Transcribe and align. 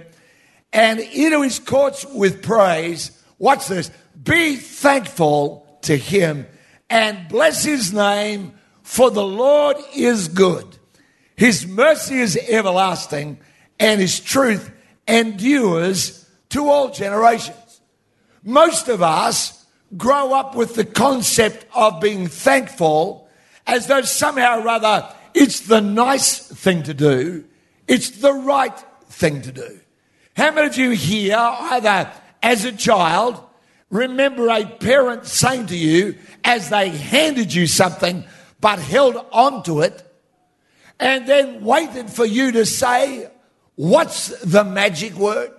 and 0.72 1.00
into 1.00 1.42
his 1.42 1.58
courts 1.58 2.04
with 2.06 2.42
praise. 2.42 3.10
Watch 3.38 3.68
this. 3.68 3.90
Be 4.22 4.56
thankful 4.56 5.78
to 5.82 5.96
him 5.96 6.46
and 6.88 7.28
bless 7.28 7.64
his 7.64 7.92
name, 7.92 8.52
for 8.82 9.10
the 9.10 9.24
Lord 9.24 9.76
is 9.94 10.28
good. 10.28 10.66
His 11.36 11.66
mercy 11.66 12.16
is 12.16 12.36
everlasting, 12.48 13.38
and 13.80 14.00
his 14.00 14.20
truth 14.20 14.70
endures 15.08 16.28
to 16.50 16.68
all 16.68 16.90
generations. 16.90 17.80
Most 18.44 18.88
of 18.88 19.02
us 19.02 19.64
grow 19.96 20.34
up 20.34 20.54
with 20.54 20.74
the 20.74 20.84
concept 20.84 21.66
of 21.74 22.00
being 22.00 22.26
thankful 22.26 23.28
as 23.66 23.86
though 23.86 24.02
somehow 24.02 24.60
or 24.60 24.68
other 24.68 25.08
it's 25.34 25.60
the 25.60 25.80
nice 25.80 26.38
thing 26.38 26.82
to 26.82 26.94
do, 26.94 27.44
it's 27.88 28.10
the 28.10 28.32
right 28.32 28.78
thing 29.06 29.42
to 29.42 29.52
do. 29.52 29.80
How 30.36 30.50
many 30.50 30.66
of 30.66 30.76
you 30.76 30.90
here, 30.90 31.36
either 31.36 32.10
as 32.42 32.64
a 32.64 32.72
child, 32.72 33.42
remember 33.90 34.48
a 34.48 34.64
parent 34.64 35.26
saying 35.26 35.66
to 35.66 35.76
you 35.76 36.16
as 36.42 36.70
they 36.70 36.88
handed 36.88 37.52
you 37.52 37.66
something 37.66 38.24
but 38.60 38.78
held 38.78 39.16
on 39.32 39.62
to 39.64 39.80
it 39.80 40.02
and 40.98 41.26
then 41.26 41.64
waited 41.64 42.08
for 42.08 42.24
you 42.24 42.52
to 42.52 42.64
say, 42.64 43.28
What's 43.74 44.28
the 44.42 44.64
magic 44.64 45.14
word? 45.14 45.50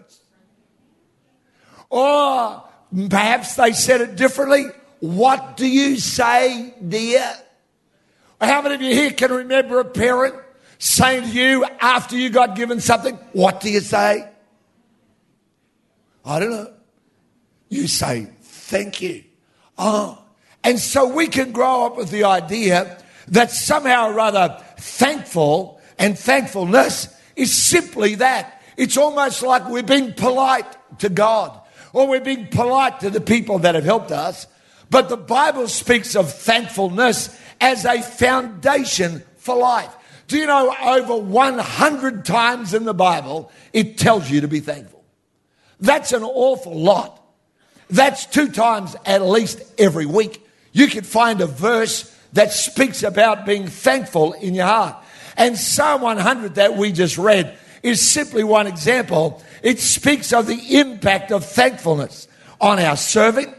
Or 1.89 2.63
perhaps 3.09 3.55
they 3.55 3.73
said 3.73 4.01
it 4.01 4.15
differently. 4.15 4.67
What 4.99 5.57
do 5.57 5.67
you 5.67 5.97
say, 5.97 6.73
dear? 6.87 7.27
How 8.39 8.61
many 8.61 8.75
of 8.75 8.81
you 8.81 8.93
here 8.93 9.11
can 9.11 9.31
remember 9.31 9.79
a 9.79 9.85
parent 9.85 10.35
saying 10.77 11.23
to 11.23 11.29
you 11.29 11.65
after 11.79 12.15
you 12.15 12.29
got 12.29 12.55
given 12.55 12.79
something, 12.79 13.15
What 13.33 13.61
do 13.61 13.69
you 13.69 13.79
say? 13.79 14.29
I 16.25 16.39
don't 16.39 16.51
know. 16.51 16.73
You 17.69 17.87
say, 17.87 18.27
thank 18.41 19.01
you. 19.01 19.23
Oh. 19.77 20.19
And 20.63 20.79
so 20.79 21.07
we 21.07 21.27
can 21.27 21.51
grow 21.51 21.85
up 21.85 21.97
with 21.97 22.09
the 22.09 22.23
idea 22.23 22.97
that 23.27 23.51
somehow 23.51 24.11
or 24.11 24.19
other 24.19 24.61
thankful 24.77 25.81
and 25.99 26.17
thankfulness 26.17 27.13
is 27.35 27.51
simply 27.51 28.15
that. 28.15 28.61
It's 28.77 28.97
almost 28.97 29.41
like 29.41 29.67
we're 29.69 29.83
being 29.83 30.13
polite 30.13 30.65
to 30.99 31.09
God 31.09 31.59
or 31.91 32.07
we're 32.07 32.21
being 32.21 32.47
polite 32.47 33.01
to 33.01 33.09
the 33.09 33.21
people 33.21 33.59
that 33.59 33.75
have 33.75 33.83
helped 33.83 34.11
us. 34.11 34.47
But 34.89 35.09
the 35.09 35.17
Bible 35.17 35.67
speaks 35.67 36.15
of 36.15 36.31
thankfulness 36.33 37.35
as 37.59 37.85
a 37.85 38.01
foundation 38.01 39.23
for 39.37 39.55
life. 39.55 39.93
Do 40.27 40.37
you 40.37 40.45
know 40.45 40.73
over 40.81 41.17
100 41.17 42.25
times 42.25 42.73
in 42.73 42.85
the 42.85 42.93
Bible 42.93 43.51
it 43.73 43.97
tells 43.97 44.29
you 44.29 44.41
to 44.41 44.47
be 44.47 44.59
thankful? 44.59 45.02
That's 45.83 46.13
an 46.13 46.23
awful 46.23 46.79
lot. 46.79 47.21
That's 47.89 48.25
two 48.25 48.47
times 48.47 48.95
at 49.05 49.21
least 49.21 49.61
every 49.77 50.05
week. 50.05 50.41
You 50.71 50.87
could 50.87 51.05
find 51.05 51.41
a 51.41 51.45
verse 51.45 52.09
that 52.31 52.53
speaks 52.53 53.03
about 53.03 53.45
being 53.45 53.67
thankful 53.67 54.31
in 54.31 54.55
your 54.55 54.65
heart. 54.65 54.95
And 55.35 55.57
Psalm 55.57 56.01
100 56.01 56.55
that 56.55 56.77
we 56.77 56.93
just 56.93 57.17
read 57.17 57.57
is 57.83 57.99
simply 57.99 58.45
one 58.45 58.65
example. 58.65 59.43
It 59.61 59.77
speaks 59.77 60.31
of 60.31 60.47
the 60.47 60.79
impact 60.79 61.33
of 61.33 61.43
thankfulness 61.43 62.29
on 62.61 62.79
our 62.79 62.95
serving, 62.95 63.53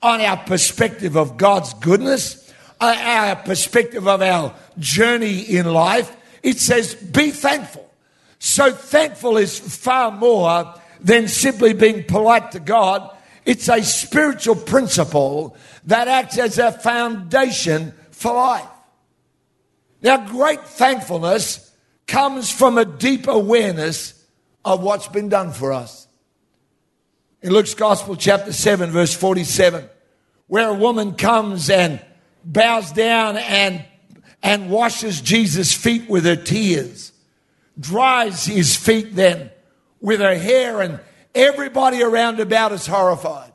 on 0.00 0.22
our 0.22 0.38
perspective 0.38 1.18
of 1.18 1.36
God's 1.36 1.74
goodness, 1.74 2.50
uh, 2.80 2.96
our 2.98 3.36
perspective 3.36 4.08
of 4.08 4.22
our 4.22 4.54
journey 4.78 5.40
in 5.40 5.70
life. 5.70 6.16
It 6.42 6.58
says, 6.60 6.94
be 6.94 7.30
thankful. 7.30 7.84
So 8.38 8.72
thankful 8.72 9.36
is 9.36 9.58
far 9.58 10.10
more 10.10 10.74
than 11.00 11.28
simply 11.28 11.72
being 11.72 12.04
polite 12.04 12.52
to 12.52 12.60
God. 12.60 13.16
It's 13.44 13.68
a 13.68 13.82
spiritual 13.82 14.56
principle 14.56 15.56
that 15.84 16.08
acts 16.08 16.38
as 16.38 16.58
a 16.58 16.72
foundation 16.72 17.92
for 18.10 18.34
life. 18.34 18.68
Now, 20.02 20.26
great 20.26 20.62
thankfulness 20.62 21.72
comes 22.06 22.50
from 22.50 22.78
a 22.78 22.84
deep 22.84 23.26
awareness 23.26 24.14
of 24.64 24.82
what's 24.82 25.08
been 25.08 25.28
done 25.28 25.52
for 25.52 25.72
us. 25.72 26.06
In 27.42 27.52
Luke's 27.52 27.74
Gospel, 27.74 28.16
chapter 28.16 28.52
7, 28.52 28.90
verse 28.90 29.14
47, 29.14 29.88
where 30.46 30.68
a 30.68 30.74
woman 30.74 31.14
comes 31.14 31.70
and 31.70 32.00
bows 32.44 32.92
down 32.92 33.36
and, 33.36 33.84
and 34.42 34.70
washes 34.70 35.20
Jesus' 35.20 35.72
feet 35.72 36.08
with 36.08 36.24
her 36.24 36.36
tears, 36.36 37.12
dries 37.78 38.44
his 38.44 38.76
feet 38.76 39.14
then 39.14 39.50
with 40.00 40.20
her 40.20 40.36
hair, 40.36 40.80
and 40.80 41.00
everybody 41.34 42.02
around 42.02 42.40
about 42.40 42.72
is 42.72 42.86
horrified. 42.86 43.52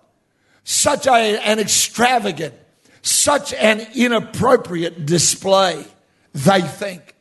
Such 0.64 1.08
a, 1.08 1.12
an 1.12 1.60
extravagant, 1.60 2.54
such 3.02 3.54
an 3.54 3.86
inappropriate 3.96 5.06
display, 5.06 5.86
they 6.34 6.62
think. 6.62 7.16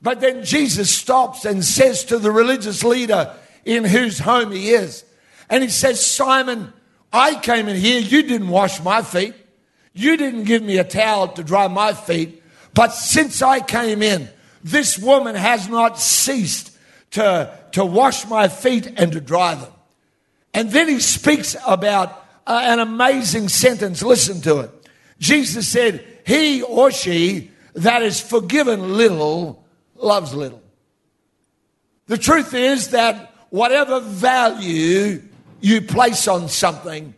But 0.00 0.20
then 0.20 0.44
Jesus 0.44 0.90
stops 0.90 1.44
and 1.44 1.64
says 1.64 2.04
to 2.06 2.18
the 2.18 2.32
religious 2.32 2.82
leader 2.82 3.34
in 3.64 3.84
whose 3.84 4.18
home 4.18 4.52
he 4.52 4.70
is, 4.70 5.04
and 5.48 5.62
he 5.62 5.68
says, 5.68 6.04
Simon, 6.04 6.72
I 7.12 7.34
came 7.36 7.68
in 7.68 7.76
here, 7.76 8.00
you 8.00 8.22
didn't 8.22 8.48
wash 8.48 8.82
my 8.82 9.02
feet. 9.02 9.34
You 9.92 10.16
didn't 10.16 10.44
give 10.44 10.62
me 10.62 10.78
a 10.78 10.84
towel 10.84 11.28
to 11.28 11.44
dry 11.44 11.68
my 11.68 11.92
feet. 11.92 12.42
But 12.74 12.94
since 12.94 13.42
I 13.42 13.60
came 13.60 14.02
in, 14.02 14.28
this 14.64 14.98
woman 14.98 15.34
has 15.34 15.68
not 15.68 15.98
ceased 15.98 16.71
to, 17.12 17.58
to 17.72 17.84
wash 17.84 18.26
my 18.26 18.48
feet 18.48 18.92
and 18.96 19.12
to 19.12 19.20
dry 19.20 19.54
them. 19.54 19.72
And 20.54 20.70
then 20.70 20.88
he 20.88 21.00
speaks 21.00 21.56
about 21.66 22.10
uh, 22.46 22.60
an 22.64 22.78
amazing 22.78 23.48
sentence. 23.48 24.02
Listen 24.02 24.40
to 24.42 24.60
it. 24.60 24.70
Jesus 25.18 25.68
said, 25.68 26.04
He 26.26 26.62
or 26.62 26.90
she 26.90 27.50
that 27.74 28.02
is 28.02 28.20
forgiven 28.20 28.96
little 28.96 29.64
loves 29.96 30.34
little. 30.34 30.62
The 32.06 32.18
truth 32.18 32.52
is 32.52 32.88
that 32.88 33.32
whatever 33.50 34.00
value 34.00 35.22
you 35.60 35.80
place 35.80 36.26
on 36.28 36.48
something 36.48 37.14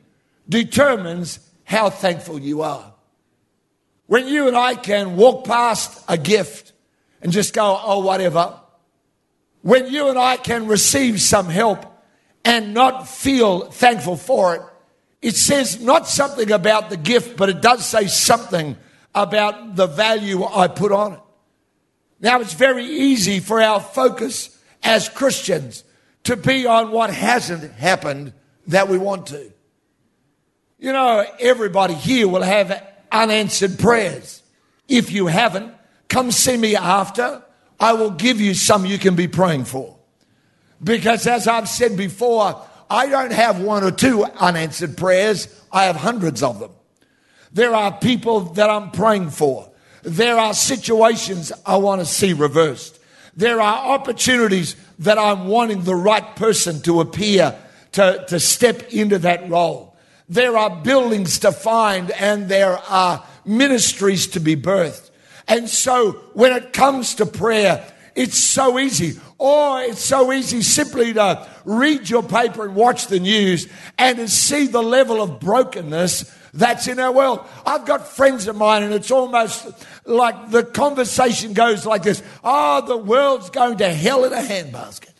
determines 0.48 1.40
how 1.64 1.90
thankful 1.90 2.38
you 2.38 2.62
are. 2.62 2.92
When 4.06 4.28
you 4.28 4.46
and 4.46 4.56
I 4.56 4.74
can 4.74 5.16
walk 5.16 5.46
past 5.46 6.04
a 6.06 6.18
gift 6.18 6.72
and 7.22 7.32
just 7.32 7.54
go, 7.54 7.80
oh, 7.82 8.00
whatever, 8.00 8.54
when 9.64 9.90
you 9.90 10.10
and 10.10 10.18
I 10.18 10.36
can 10.36 10.66
receive 10.66 11.22
some 11.22 11.48
help 11.48 11.86
and 12.44 12.74
not 12.74 13.08
feel 13.08 13.70
thankful 13.70 14.18
for 14.18 14.54
it, 14.54 14.60
it 15.22 15.36
says 15.36 15.80
not 15.80 16.06
something 16.06 16.52
about 16.52 16.90
the 16.90 16.98
gift, 16.98 17.38
but 17.38 17.48
it 17.48 17.62
does 17.62 17.86
say 17.86 18.06
something 18.06 18.76
about 19.14 19.74
the 19.74 19.86
value 19.86 20.44
I 20.44 20.68
put 20.68 20.92
on 20.92 21.14
it. 21.14 21.20
Now, 22.20 22.40
it's 22.40 22.52
very 22.52 22.84
easy 22.84 23.40
for 23.40 23.58
our 23.58 23.80
focus 23.80 24.54
as 24.82 25.08
Christians 25.08 25.82
to 26.24 26.36
be 26.36 26.66
on 26.66 26.90
what 26.90 27.08
hasn't 27.08 27.72
happened 27.72 28.34
that 28.66 28.88
we 28.88 28.98
want 28.98 29.28
to. 29.28 29.50
You 30.78 30.92
know, 30.92 31.24
everybody 31.40 31.94
here 31.94 32.28
will 32.28 32.42
have 32.42 32.86
unanswered 33.10 33.78
prayers. 33.78 34.42
If 34.88 35.10
you 35.10 35.26
haven't, 35.26 35.72
come 36.08 36.32
see 36.32 36.58
me 36.58 36.76
after. 36.76 37.43
I 37.80 37.92
will 37.94 38.10
give 38.10 38.40
you 38.40 38.54
some 38.54 38.86
you 38.86 38.98
can 38.98 39.16
be 39.16 39.28
praying 39.28 39.64
for. 39.64 39.96
Because 40.82 41.26
as 41.26 41.48
I've 41.48 41.68
said 41.68 41.96
before, 41.96 42.60
I 42.90 43.08
don't 43.08 43.32
have 43.32 43.60
one 43.60 43.84
or 43.84 43.90
two 43.90 44.24
unanswered 44.24 44.96
prayers, 44.96 45.48
I 45.72 45.84
have 45.84 45.96
hundreds 45.96 46.42
of 46.42 46.60
them. 46.60 46.70
There 47.52 47.74
are 47.74 47.92
people 47.92 48.40
that 48.40 48.68
I'm 48.68 48.90
praying 48.90 49.30
for. 49.30 49.70
There 50.02 50.36
are 50.36 50.52
situations 50.52 51.52
I 51.64 51.76
want 51.76 52.00
to 52.00 52.06
see 52.06 52.32
reversed. 52.32 52.98
There 53.36 53.60
are 53.60 53.94
opportunities 53.94 54.76
that 55.00 55.18
I'm 55.18 55.46
wanting 55.46 55.82
the 55.82 55.94
right 55.94 56.36
person 56.36 56.82
to 56.82 57.00
appear 57.00 57.56
to, 57.92 58.24
to 58.28 58.38
step 58.38 58.92
into 58.92 59.18
that 59.20 59.48
role. 59.48 59.96
There 60.28 60.56
are 60.56 60.70
buildings 60.70 61.40
to 61.40 61.52
find 61.52 62.10
and 62.12 62.48
there 62.48 62.78
are 62.88 63.24
ministries 63.44 64.26
to 64.28 64.40
be 64.40 64.56
birthed. 64.56 65.10
And 65.46 65.68
so 65.68 66.12
when 66.32 66.52
it 66.52 66.72
comes 66.72 67.16
to 67.16 67.26
prayer, 67.26 67.86
it's 68.14 68.38
so 68.38 68.78
easy. 68.78 69.20
Or 69.38 69.82
it's 69.82 70.04
so 70.04 70.32
easy 70.32 70.62
simply 70.62 71.12
to 71.14 71.46
read 71.64 72.08
your 72.08 72.22
paper 72.22 72.64
and 72.64 72.74
watch 72.74 73.08
the 73.08 73.20
news 73.20 73.68
and 73.98 74.18
to 74.18 74.28
see 74.28 74.66
the 74.66 74.82
level 74.82 75.20
of 75.20 75.40
brokenness 75.40 76.32
that's 76.54 76.86
in 76.86 77.00
our 77.00 77.12
world. 77.12 77.44
I've 77.66 77.84
got 77.84 78.06
friends 78.06 78.46
of 78.46 78.54
mine, 78.54 78.84
and 78.84 78.94
it's 78.94 79.10
almost 79.10 79.66
like 80.06 80.50
the 80.50 80.62
conversation 80.62 81.52
goes 81.52 81.84
like 81.84 82.04
this 82.04 82.22
Oh, 82.44 82.86
the 82.86 82.96
world's 82.96 83.50
going 83.50 83.78
to 83.78 83.92
hell 83.92 84.24
in 84.24 84.32
a 84.32 84.36
handbasket. 84.36 85.10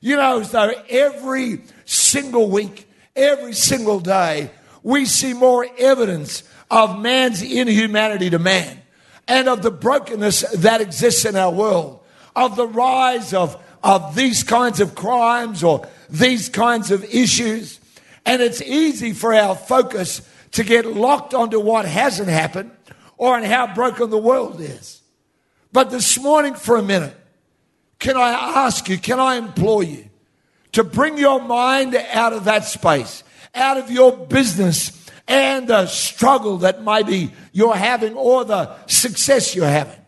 You 0.00 0.16
know, 0.16 0.42
so 0.42 0.72
every 0.88 1.62
single 1.84 2.50
week, 2.50 2.88
every 3.14 3.52
single 3.52 4.00
day, 4.00 4.50
we 4.82 5.04
see 5.04 5.34
more 5.34 5.66
evidence 5.78 6.42
of 6.70 6.98
man's 6.98 7.42
inhumanity 7.42 8.30
to 8.30 8.38
man 8.38 8.80
and 9.26 9.48
of 9.48 9.62
the 9.62 9.70
brokenness 9.70 10.42
that 10.58 10.80
exists 10.80 11.24
in 11.24 11.36
our 11.36 11.52
world, 11.52 12.00
of 12.36 12.56
the 12.56 12.66
rise 12.66 13.32
of, 13.32 13.62
of 13.82 14.14
these 14.14 14.42
kinds 14.42 14.80
of 14.80 14.94
crimes 14.94 15.64
or 15.64 15.86
these 16.10 16.48
kinds 16.48 16.90
of 16.90 17.04
issues. 17.04 17.80
And 18.26 18.42
it's 18.42 18.62
easy 18.62 19.12
for 19.12 19.34
our 19.34 19.54
focus 19.54 20.28
to 20.52 20.64
get 20.64 20.86
locked 20.86 21.34
onto 21.34 21.60
what 21.60 21.84
hasn't 21.84 22.28
happened 22.28 22.70
or 23.16 23.36
on 23.36 23.42
how 23.42 23.74
broken 23.74 24.10
the 24.10 24.18
world 24.18 24.60
is. 24.60 25.02
But 25.72 25.90
this 25.90 26.18
morning, 26.18 26.54
for 26.54 26.76
a 26.76 26.82
minute, 26.82 27.16
can 27.98 28.16
I 28.16 28.30
ask 28.64 28.88
you, 28.88 28.98
can 28.98 29.18
I 29.18 29.36
implore 29.36 29.82
you 29.82 30.08
to 30.72 30.84
bring 30.84 31.18
your 31.18 31.40
mind 31.40 31.94
out 31.94 32.32
of 32.32 32.44
that 32.44 32.64
space, 32.64 33.24
out 33.54 33.76
of 33.76 33.90
your 33.90 34.16
business 34.16 35.03
and 35.26 35.68
the 35.68 35.86
struggle 35.86 36.58
that 36.58 36.82
maybe 36.82 37.32
you're 37.52 37.74
having 37.74 38.14
or 38.14 38.44
the 38.44 38.74
success 38.86 39.54
you're 39.54 39.66
having, 39.66 39.98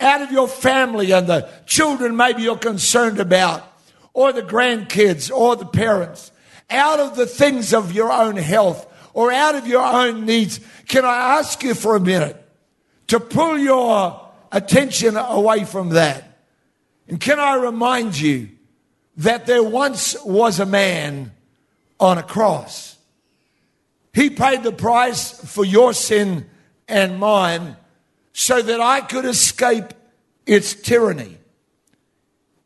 out 0.00 0.22
of 0.22 0.30
your 0.30 0.48
family 0.48 1.12
and 1.12 1.26
the 1.26 1.48
children 1.66 2.16
maybe 2.16 2.42
you're 2.42 2.56
concerned 2.56 3.20
about, 3.20 3.68
or 4.14 4.32
the 4.32 4.42
grandkids 4.42 5.30
or 5.30 5.56
the 5.56 5.66
parents, 5.66 6.32
out 6.70 7.00
of 7.00 7.16
the 7.16 7.26
things 7.26 7.72
of 7.72 7.92
your 7.92 8.12
own 8.12 8.36
health 8.36 8.86
or 9.14 9.32
out 9.32 9.54
of 9.54 9.66
your 9.66 9.82
own 9.82 10.24
needs, 10.24 10.60
can 10.88 11.04
I 11.04 11.38
ask 11.38 11.62
you 11.62 11.74
for 11.74 11.96
a 11.96 12.00
minute 12.00 12.36
to 13.08 13.20
pull 13.20 13.58
your 13.58 14.30
attention 14.50 15.16
away 15.16 15.64
from 15.64 15.90
that? 15.90 16.38
And 17.08 17.20
can 17.20 17.38
I 17.38 17.56
remind 17.56 18.18
you 18.18 18.48
that 19.18 19.46
there 19.46 19.62
once 19.62 20.16
was 20.24 20.60
a 20.60 20.66
man 20.66 21.32
on 22.00 22.18
a 22.18 22.22
cross? 22.22 22.91
He 24.12 24.30
paid 24.30 24.62
the 24.62 24.72
price 24.72 25.30
for 25.30 25.64
your 25.64 25.94
sin 25.94 26.48
and 26.86 27.18
mine 27.18 27.76
so 28.32 28.60
that 28.60 28.80
I 28.80 29.00
could 29.00 29.24
escape 29.24 29.94
its 30.46 30.74
tyranny. 30.74 31.38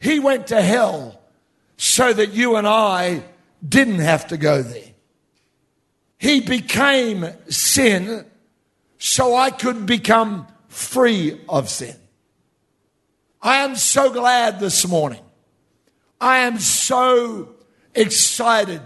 He 0.01 0.19
went 0.19 0.49
to 0.49 0.61
hell 0.61 1.21
so 1.77 2.13
that 2.13 2.33
you 2.33 2.57
and 2.57 2.67
I 2.67 3.23
didn't 3.67 4.01
have 4.01 4.29
to 4.29 4.37
go 4.37 4.63
there. 4.63 4.93
He 6.19 6.41
became 6.41 7.27
sin 7.49 8.25
so 8.99 9.35
I 9.35 9.51
could 9.51 9.87
become 9.87 10.47
free 10.69 11.41
of 11.49 11.69
sin. 11.69 11.95
I 13.43 13.59
am 13.59 13.77
so 13.77 14.11
glad 14.11 14.59
this 14.59 14.87
morning. 14.87 15.23
I 16.21 16.39
am 16.39 16.59
so 16.59 17.55
excited, 17.95 18.81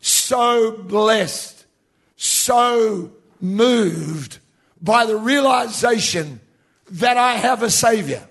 so 0.00 0.72
blessed, 0.72 1.55
so 2.16 3.12
moved 3.40 4.38
by 4.80 5.06
the 5.06 5.16
realization 5.16 6.40
that 6.90 7.16
I 7.16 7.34
have 7.34 7.62
a 7.62 7.70
Savior. 7.70 8.26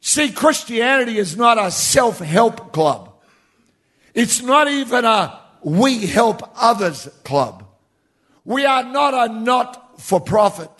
See, 0.00 0.32
Christianity 0.32 1.18
is 1.18 1.36
not 1.36 1.58
a 1.58 1.70
self 1.70 2.18
help 2.18 2.72
club. 2.72 3.12
It's 4.14 4.42
not 4.42 4.68
even 4.68 5.04
a 5.04 5.40
we 5.62 6.06
Help 6.06 6.42
Others 6.56 7.08
Club. 7.24 7.64
We 8.44 8.66
are 8.66 8.82
not 8.82 9.14
a 9.14 9.32
not 9.32 10.00
for 10.00 10.20
profit. 10.20 10.70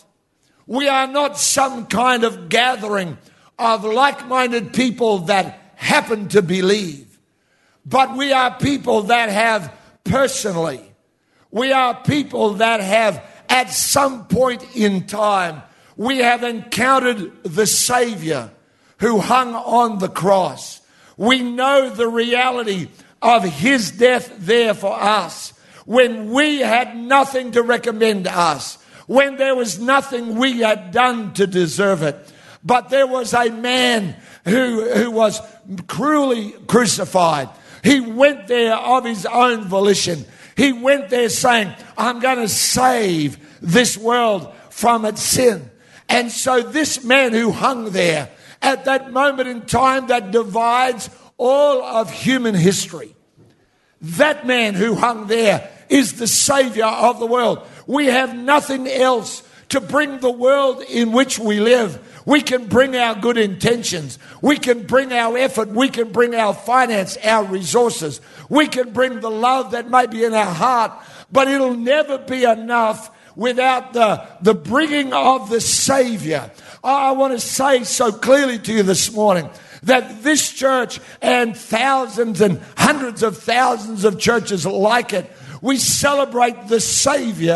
We 0.66 0.88
are 0.88 1.06
not 1.06 1.38
some 1.38 1.86
kind 1.86 2.24
of 2.24 2.48
gathering 2.48 3.18
of 3.58 3.84
like 3.84 4.26
minded 4.26 4.72
people 4.72 5.18
that 5.20 5.72
happen 5.76 6.28
to 6.28 6.42
believe. 6.42 7.18
But 7.84 8.16
we 8.16 8.32
are 8.32 8.56
people 8.58 9.04
that 9.04 9.28
have 9.28 9.72
personally, 10.04 10.91
we 11.52 11.70
are 11.70 11.94
people 12.02 12.54
that 12.54 12.80
have 12.80 13.24
at 13.48 13.70
some 13.70 14.26
point 14.26 14.64
in 14.74 15.06
time, 15.06 15.62
we 15.96 16.18
have 16.18 16.42
encountered 16.42 17.44
the 17.44 17.66
Savior 17.66 18.50
who 18.98 19.18
hung 19.18 19.54
on 19.54 19.98
the 19.98 20.08
cross. 20.08 20.80
We 21.16 21.42
know 21.42 21.90
the 21.90 22.08
reality 22.08 22.88
of 23.20 23.44
his 23.44 23.90
death 23.90 24.32
there 24.38 24.72
for 24.72 24.98
us 24.98 25.52
when 25.84 26.30
we 26.30 26.60
had 26.60 26.96
nothing 26.96 27.52
to 27.52 27.62
recommend 27.62 28.26
us, 28.26 28.76
when 29.06 29.36
there 29.36 29.54
was 29.54 29.78
nothing 29.78 30.36
we 30.36 30.60
had 30.60 30.90
done 30.90 31.34
to 31.34 31.46
deserve 31.46 32.02
it. 32.02 32.16
But 32.64 32.88
there 32.88 33.06
was 33.06 33.34
a 33.34 33.50
man 33.50 34.16
who, 34.44 34.88
who 34.94 35.10
was 35.10 35.40
cruelly 35.88 36.52
crucified. 36.66 37.50
He 37.82 38.00
went 38.00 38.46
there 38.46 38.76
of 38.76 39.04
his 39.04 39.26
own 39.26 39.64
volition. 39.64 40.24
He 40.56 40.72
went 40.72 41.08
there 41.08 41.28
saying, 41.28 41.74
I'm 41.96 42.20
going 42.20 42.38
to 42.38 42.48
save 42.48 43.38
this 43.60 43.96
world 43.96 44.52
from 44.70 45.04
its 45.04 45.22
sin. 45.22 45.70
And 46.08 46.30
so 46.30 46.60
this 46.62 47.04
man 47.04 47.32
who 47.32 47.50
hung 47.50 47.90
there 47.90 48.30
at 48.60 48.84
that 48.84 49.12
moment 49.12 49.48
in 49.48 49.62
time 49.62 50.08
that 50.08 50.30
divides 50.30 51.10
all 51.36 51.82
of 51.82 52.12
human 52.12 52.54
history. 52.54 53.14
That 54.02 54.46
man 54.46 54.74
who 54.74 54.94
hung 54.94 55.26
there 55.26 55.70
is 55.88 56.14
the 56.14 56.26
Savior 56.26 56.84
of 56.84 57.18
the 57.18 57.26
world. 57.26 57.66
We 57.86 58.06
have 58.06 58.36
nothing 58.36 58.86
else 58.86 59.42
to 59.70 59.80
bring 59.80 60.18
the 60.18 60.30
world 60.30 60.82
in 60.82 61.12
which 61.12 61.38
we 61.38 61.60
live. 61.60 61.98
We 62.26 62.42
can 62.42 62.66
bring 62.66 62.94
our 62.94 63.14
good 63.14 63.38
intentions. 63.38 64.18
We 64.40 64.56
can 64.56 64.86
bring 64.86 65.12
our 65.12 65.36
effort. 65.36 65.68
We 65.68 65.88
can 65.88 66.12
bring 66.12 66.34
our 66.34 66.54
finance, 66.54 67.16
our 67.24 67.44
resources. 67.44 68.20
We 68.52 68.68
can 68.68 68.92
bring 68.92 69.20
the 69.20 69.30
love 69.30 69.70
that 69.70 69.88
may 69.88 70.06
be 70.06 70.24
in 70.24 70.34
our 70.34 70.44
heart, 70.44 70.92
but 71.32 71.48
it'll 71.48 71.74
never 71.74 72.18
be 72.18 72.44
enough 72.44 73.10
without 73.34 73.94
the, 73.94 74.26
the 74.42 74.52
bringing 74.52 75.14
of 75.14 75.48
the 75.48 75.58
Savior. 75.58 76.50
I 76.84 77.12
want 77.12 77.32
to 77.32 77.40
say 77.40 77.84
so 77.84 78.12
clearly 78.12 78.58
to 78.58 78.74
you 78.74 78.82
this 78.82 79.10
morning 79.10 79.48
that 79.84 80.22
this 80.22 80.52
church 80.52 81.00
and 81.22 81.56
thousands 81.56 82.42
and 82.42 82.60
hundreds 82.76 83.22
of 83.22 83.38
thousands 83.38 84.04
of 84.04 84.18
churches 84.18 84.66
like 84.66 85.14
it, 85.14 85.32
we 85.62 85.78
celebrate 85.78 86.68
the 86.68 86.80
Savior 86.80 87.54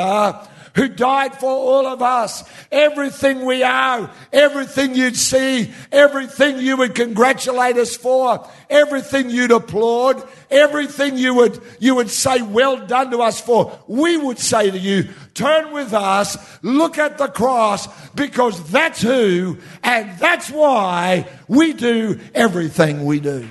who 0.77 0.89
died 0.89 1.35
for 1.35 1.51
all 1.51 1.87
of 1.87 2.03
us. 2.03 2.45
Everything 2.71 3.45
we 3.45 3.63
are, 3.63 4.11
everything 4.33 4.95
you'd 4.95 5.17
see, 5.17 5.73
everything 5.91 6.59
you 6.59 6.77
would 6.77 6.95
congratulate 6.95 7.79
us 7.79 7.97
for, 7.97 8.47
everything 8.69 9.31
you'd 9.31 9.51
applaud, 9.51 10.23
everything 10.51 11.17
you 11.17 11.35
would, 11.35 11.59
you 11.81 11.95
would 11.95 12.11
say 12.11 12.43
well 12.43 12.87
done 12.87 13.11
to 13.11 13.23
us 13.23 13.41
for, 13.41 13.79
we 13.87 14.19
would 14.19 14.39
say 14.39 14.71
to 14.71 14.79
you, 14.79 15.09
turn 15.33 15.73
with 15.73 15.95
us, 15.95 16.37
look 16.63 16.99
at 16.99 17.17
the 17.17 17.29
cross, 17.29 17.89
because 18.11 18.63
that's 18.71 19.01
who 19.01 19.59
and 19.83 20.19
that's 20.19 20.51
why 20.51 21.27
we 21.49 21.73
do 21.73 22.21
everything 22.35 23.07
we 23.07 23.19
do. 23.19 23.49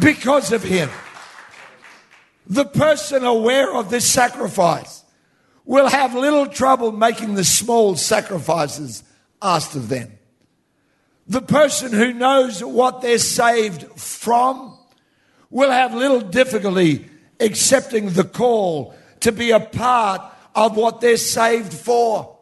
Because 0.00 0.52
of 0.52 0.64
him. 0.64 0.90
The 2.50 2.64
person 2.64 3.24
aware 3.24 3.72
of 3.72 3.90
this 3.90 4.10
sacrifice 4.10 5.04
will 5.64 5.86
have 5.86 6.16
little 6.16 6.48
trouble 6.48 6.90
making 6.90 7.36
the 7.36 7.44
small 7.44 7.94
sacrifices 7.94 9.04
asked 9.40 9.76
of 9.76 9.88
them. 9.88 10.18
The 11.28 11.42
person 11.42 11.92
who 11.92 12.12
knows 12.12 12.62
what 12.62 13.02
they're 13.02 13.18
saved 13.18 13.84
from 13.92 14.76
will 15.48 15.70
have 15.70 15.94
little 15.94 16.20
difficulty 16.20 17.08
accepting 17.38 18.10
the 18.10 18.24
call 18.24 18.96
to 19.20 19.30
be 19.30 19.52
a 19.52 19.60
part 19.60 20.20
of 20.56 20.76
what 20.76 21.00
they're 21.00 21.18
saved 21.18 21.72
for. 21.72 22.36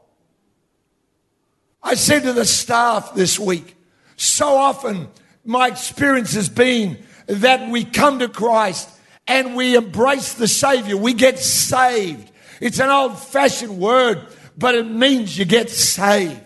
I 1.82 1.96
said 1.96 2.22
to 2.22 2.32
the 2.32 2.46
staff 2.46 3.14
this 3.14 3.38
week, 3.38 3.76
so 4.16 4.56
often 4.56 5.08
my 5.44 5.68
experience 5.68 6.32
has 6.32 6.48
been 6.48 6.96
that 7.26 7.68
we 7.68 7.84
come 7.84 8.20
to 8.20 8.28
Christ 8.28 8.88
and 9.28 9.54
we 9.54 9.76
embrace 9.76 10.34
the 10.34 10.48
Savior, 10.48 10.96
we 10.96 11.12
get 11.12 11.38
saved. 11.38 12.32
It's 12.60 12.80
an 12.80 12.88
old 12.88 13.18
fashioned 13.18 13.78
word, 13.78 14.26
but 14.56 14.74
it 14.74 14.90
means 14.90 15.38
you 15.38 15.44
get 15.44 15.70
saved. 15.70 16.42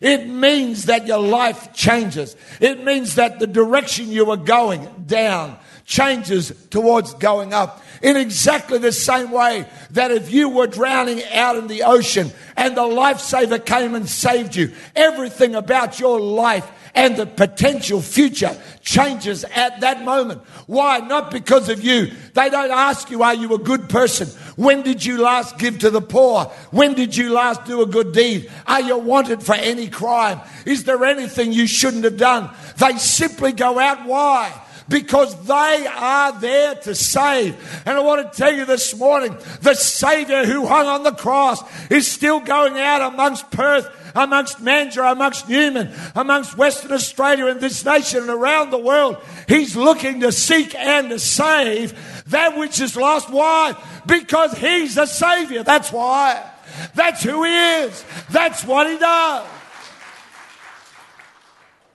It 0.00 0.26
means 0.26 0.86
that 0.86 1.06
your 1.06 1.20
life 1.20 1.72
changes. 1.74 2.34
It 2.58 2.82
means 2.82 3.14
that 3.14 3.38
the 3.38 3.46
direction 3.46 4.08
you 4.08 4.24
were 4.24 4.36
going 4.36 5.04
down 5.06 5.58
changes 5.84 6.52
towards 6.70 7.14
going 7.14 7.52
up. 7.52 7.80
In 8.02 8.16
exactly 8.16 8.78
the 8.78 8.90
same 8.90 9.30
way 9.30 9.64
that 9.90 10.10
if 10.10 10.32
you 10.32 10.48
were 10.48 10.66
drowning 10.66 11.22
out 11.32 11.56
in 11.56 11.68
the 11.68 11.84
ocean 11.84 12.32
and 12.56 12.76
the 12.76 12.82
lifesaver 12.82 13.64
came 13.64 13.94
and 13.94 14.08
saved 14.08 14.56
you, 14.56 14.72
everything 14.96 15.54
about 15.54 16.00
your 16.00 16.18
life 16.18 16.68
and 16.94 17.16
the 17.16 17.26
potential 17.26 18.00
future 18.00 18.56
changes 18.82 19.44
at 19.44 19.80
that 19.80 20.04
moment. 20.04 20.42
Why? 20.66 20.98
Not 20.98 21.30
because 21.30 21.68
of 21.68 21.82
you. 21.82 22.10
They 22.34 22.50
don't 22.50 22.70
ask 22.70 23.10
you, 23.10 23.22
are 23.22 23.34
you 23.34 23.54
a 23.54 23.58
good 23.58 23.88
person? 23.88 24.28
When 24.56 24.82
did 24.82 25.04
you 25.04 25.20
last 25.22 25.58
give 25.58 25.78
to 25.80 25.90
the 25.90 26.02
poor? 26.02 26.44
When 26.70 26.94
did 26.94 27.16
you 27.16 27.32
last 27.32 27.64
do 27.64 27.82
a 27.82 27.86
good 27.86 28.12
deed? 28.12 28.50
Are 28.66 28.80
you 28.80 28.98
wanted 28.98 29.42
for 29.42 29.54
any 29.54 29.88
crime? 29.88 30.40
Is 30.66 30.84
there 30.84 31.04
anything 31.04 31.52
you 31.52 31.66
shouldn't 31.66 32.04
have 32.04 32.18
done? 32.18 32.50
They 32.76 32.98
simply 32.98 33.52
go 33.52 33.78
out. 33.78 34.06
Why? 34.06 34.52
because 34.88 35.34
they 35.46 35.86
are 35.90 36.38
there 36.40 36.74
to 36.74 36.94
save. 36.94 37.56
And 37.86 37.96
I 37.96 38.00
want 38.00 38.30
to 38.30 38.36
tell 38.36 38.52
you 38.52 38.64
this 38.64 38.96
morning 38.96 39.36
the 39.62 39.74
Savior 39.74 40.44
who 40.44 40.66
hung 40.66 40.86
on 40.86 41.02
the 41.02 41.12
cross 41.12 41.62
is 41.90 42.10
still 42.10 42.40
going 42.40 42.76
out 42.76 43.12
amongst 43.12 43.50
Perth 43.50 43.88
amongst 44.14 44.62
Mandurah, 44.62 45.12
amongst 45.12 45.48
Newman, 45.48 45.92
amongst 46.14 46.56
Western 46.56 46.92
Australia 46.92 47.46
and 47.46 47.60
this 47.60 47.84
nation 47.84 48.22
and 48.22 48.30
around 48.30 48.70
the 48.70 48.78
world. 48.78 49.18
He's 49.48 49.76
looking 49.76 50.20
to 50.20 50.32
seek 50.32 50.74
and 50.74 51.10
to 51.10 51.18
save 51.18 52.24
that 52.28 52.56
which 52.56 52.80
is 52.80 52.96
lost. 52.96 53.30
Why? 53.30 53.74
Because 54.06 54.52
He's 54.58 54.96
a 54.96 55.06
Savior. 55.06 55.62
That's 55.62 55.92
why. 55.92 56.48
That's 56.94 57.22
who 57.22 57.44
He 57.44 57.54
is. 57.54 58.04
That's 58.30 58.64
what 58.64 58.88
He 58.88 58.98
does. 58.98 59.46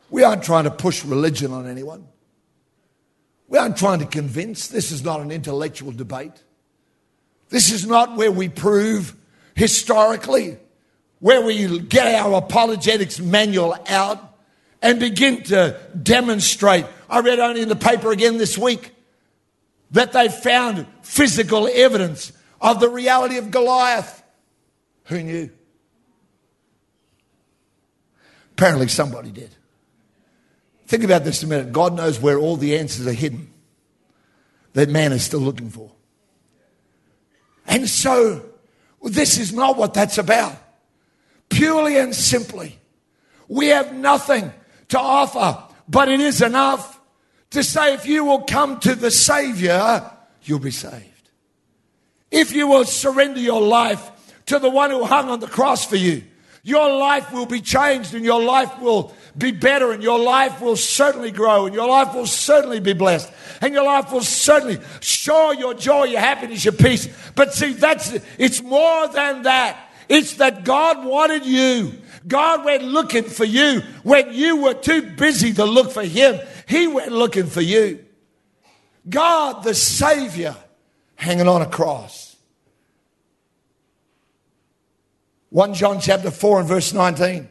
We 0.10 0.24
aren't 0.24 0.44
trying 0.44 0.64
to 0.64 0.72
push 0.72 1.04
religion 1.04 1.52
on 1.52 1.68
anyone. 1.68 2.08
We 3.48 3.58
aren't 3.58 3.78
trying 3.78 4.00
to 4.00 4.06
convince. 4.06 4.68
This 4.68 4.92
is 4.92 5.04
not 5.04 5.22
an 5.22 5.32
intellectual 5.32 5.92
debate. 5.92 6.44
This 7.50 7.72
is 7.72 7.86
not 7.86 8.18
where 8.18 8.32
we 8.32 8.50
prove 8.50 9.16
historically 9.56 10.58
where 11.20 11.42
we 11.42 11.80
get 11.80 12.14
our 12.16 12.38
apologetics 12.38 13.20
manual 13.20 13.76
out 13.88 14.38
and 14.82 15.00
begin 15.00 15.44
to 15.44 15.80
demonstrate. 16.02 16.86
I 17.10 17.20
read 17.20 17.40
only 17.40 17.62
in 17.62 17.70
the 17.70 17.76
paper 17.76 18.12
again 18.12 18.38
this 18.38 18.58
week 18.58 18.92
that 19.92 20.14
they 20.14 20.30
found 20.30 20.86
physical 21.02 21.68
evidence 21.72 22.34
of 22.62 22.80
the 22.80 22.90
reality 22.90 23.38
of 23.38 23.52
Goliath. 23.52 24.24
Who 25.06 25.24
knew? 25.24 25.50
Apparently, 28.52 28.88
somebody 28.88 29.32
did. 29.32 29.56
Think 30.88 31.04
about 31.04 31.24
this 31.24 31.44
a 31.44 31.48
minute. 31.48 31.72
God 31.72 31.96
knows 31.96 32.20
where 32.20 32.40
all 32.40 32.58
the 32.58 32.78
answers 32.78 33.08
are 33.08 33.14
hidden 33.14 33.52
that 34.74 34.90
man 34.90 35.12
is 35.12 35.24
still 35.24 35.40
looking 35.40 35.70
for. 35.70 35.92
And 37.66 37.90
so, 37.90 38.46
this 39.04 39.38
is 39.38 39.54
not 39.54 39.78
what 39.78 39.94
that's 39.94 40.18
about 40.18 40.56
purely 41.50 41.98
and 41.98 42.16
simply. 42.16 42.80
We 43.48 43.68
have 43.68 43.94
nothing 43.94 44.52
to 44.90 45.00
offer, 45.00 45.64
but 45.88 46.10
it 46.10 46.20
is 46.20 46.42
enough 46.42 47.00
to 47.52 47.64
say 47.64 47.94
if 47.94 48.06
you 48.06 48.26
will 48.26 48.42
come 48.42 48.80
to 48.82 48.96
the 48.96 49.12
Savior, 49.12 50.10
you'll 50.44 50.60
be 50.60 50.72
saved. 50.72 51.30
If 52.30 52.54
you 52.54 52.68
will 52.68 52.86
surrender 52.86 53.40
your 53.40 53.62
life 53.62 54.12
to 54.48 54.60
the 54.60 54.70
one 54.70 54.92
who 54.92 55.06
hung 55.06 55.30
on 55.30 55.40
the 55.40 55.48
cross 55.48 55.86
for 55.86 55.96
you, 55.96 56.24
your 56.64 56.98
life 56.98 57.32
will 57.32 57.46
be 57.46 57.62
changed 57.62 58.14
and 58.14 58.26
your 58.26 58.44
life 58.44 58.82
will 58.82 59.14
be 59.38 59.52
better 59.52 59.94
and 59.94 60.04
your 60.04 60.20
life 60.20 60.60
will 60.60 60.76
certainly 60.76 61.32
grow 61.32 61.66
and 61.66 61.74
your 61.74 61.88
life 61.88 62.14
will 62.14 62.26
certainly 62.26 62.82
be 62.82 62.92
blessed 62.92 63.32
and 63.62 63.74
your 63.74 63.86
life 63.86 64.12
will 64.12 64.22
certainly 64.22 64.78
show 65.00 65.52
your 65.52 65.74
joy, 65.74 66.04
your 66.04 66.20
happiness, 66.20 66.66
your 66.66 66.74
peace. 66.74 67.08
But 67.36 67.54
see, 67.54 67.72
that's, 67.72 68.14
it's 68.38 68.62
more 68.62 69.08
than 69.08 69.44
that. 69.44 69.87
It's 70.10 70.36
that 70.36 70.64
God 70.64 71.06
wanted 71.06 71.46
you. 71.46 71.94
God 72.28 72.66
went 72.66 72.84
looking 72.84 73.24
for 73.24 73.46
you 73.46 73.82
when 74.04 74.34
you 74.34 74.58
were 74.58 74.74
too 74.74 75.02
busy 75.02 75.54
to 75.54 75.66
look 75.66 75.92
for 75.92 76.04
Him. 76.04 76.40
He 76.68 76.88
went 76.88 77.12
looking 77.12 77.48
for 77.48 77.62
you. 77.62 78.04
God, 79.10 79.64
the 79.64 79.74
Savior, 79.74 80.56
hanging 81.16 81.48
on 81.48 81.62
a 81.62 81.66
cross. 81.66 82.36
1 85.50 85.74
John 85.74 86.00
chapter 86.00 86.30
4 86.30 86.60
and 86.60 86.68
verse 86.68 86.94
19 86.94 87.48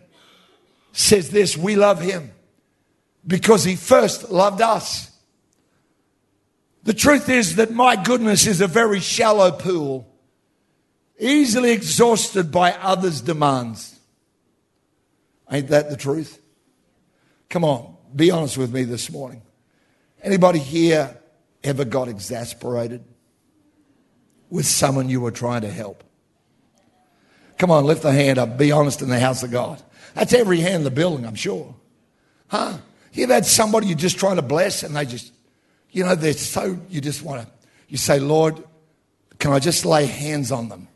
says 0.92 1.30
this 1.30 1.56
We 1.56 1.76
love 1.76 2.00
Him 2.00 2.30
because 3.26 3.64
He 3.64 3.76
first 3.76 4.30
loved 4.30 4.60
us. 4.60 5.10
The 6.84 6.94
truth 6.94 7.28
is 7.28 7.56
that 7.56 7.72
my 7.72 7.96
goodness 7.96 8.46
is 8.46 8.60
a 8.60 8.68
very 8.68 9.00
shallow 9.00 9.50
pool 9.50 10.06
easily 11.18 11.72
exhausted 11.72 12.50
by 12.50 12.72
others' 12.72 13.20
demands. 13.20 13.98
Ain't 15.50 15.68
that 15.68 15.90
the 15.90 15.96
truth? 15.96 16.40
Come 17.48 17.64
on, 17.64 17.96
be 18.14 18.30
honest 18.30 18.58
with 18.58 18.72
me 18.72 18.84
this 18.84 19.10
morning. 19.10 19.42
Anybody 20.22 20.58
here 20.58 21.16
ever 21.62 21.84
got 21.84 22.08
exasperated 22.08 23.04
with 24.50 24.66
someone 24.66 25.08
you 25.08 25.20
were 25.20 25.30
trying 25.30 25.62
to 25.62 25.70
help? 25.70 26.02
Come 27.58 27.70
on, 27.70 27.84
lift 27.84 28.02
the 28.02 28.12
hand 28.12 28.38
up. 28.38 28.58
Be 28.58 28.72
honest 28.72 29.02
in 29.02 29.08
the 29.08 29.20
house 29.20 29.42
of 29.42 29.50
God. 29.50 29.80
That's 30.14 30.32
every 30.32 30.60
hand 30.60 30.76
in 30.76 30.84
the 30.84 30.90
building, 30.90 31.26
I'm 31.26 31.34
sure. 31.34 31.74
Huh? 32.48 32.78
You've 33.12 33.30
had 33.30 33.46
somebody 33.46 33.86
you're 33.86 33.96
just 33.96 34.18
trying 34.18 34.36
to 34.36 34.42
bless 34.42 34.82
and 34.82 34.94
they 34.94 35.04
just, 35.04 35.32
you 35.90 36.04
know, 36.04 36.14
they're 36.14 36.34
so, 36.34 36.78
you 36.90 37.00
just 37.00 37.22
want 37.22 37.42
to, 37.42 37.52
you 37.88 37.96
say, 37.96 38.18
Lord, 38.18 38.62
can 39.38 39.52
I 39.52 39.58
just 39.58 39.86
lay 39.86 40.06
hands 40.06 40.52
on 40.52 40.68
them? 40.68 40.88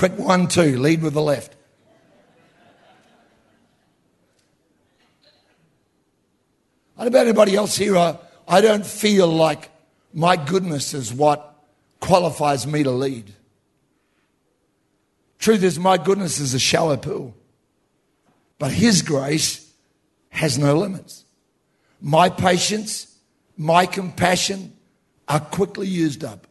Quick 0.00 0.18
one, 0.18 0.48
two, 0.48 0.78
lead 0.78 1.02
with 1.02 1.12
the 1.12 1.20
left. 1.20 1.54
I 6.96 7.04
don't 7.04 7.12
know 7.12 7.18
about 7.18 7.26
anybody 7.26 7.54
else 7.54 7.76
here. 7.76 7.98
I, 7.98 8.16
I 8.48 8.62
don't 8.62 8.86
feel 8.86 9.26
like 9.26 9.68
my 10.14 10.36
goodness 10.36 10.94
is 10.94 11.12
what 11.12 11.54
qualifies 12.00 12.66
me 12.66 12.82
to 12.82 12.90
lead. 12.90 13.34
Truth 15.38 15.62
is, 15.64 15.78
my 15.78 15.98
goodness 15.98 16.40
is 16.40 16.54
a 16.54 16.58
shallow 16.58 16.96
pool, 16.96 17.36
but 18.58 18.72
His 18.72 19.02
grace 19.02 19.70
has 20.30 20.56
no 20.56 20.78
limits. 20.78 21.26
My 22.00 22.30
patience, 22.30 23.18
my 23.54 23.84
compassion 23.84 24.72
are 25.28 25.40
quickly 25.40 25.88
used 25.88 26.24
up, 26.24 26.46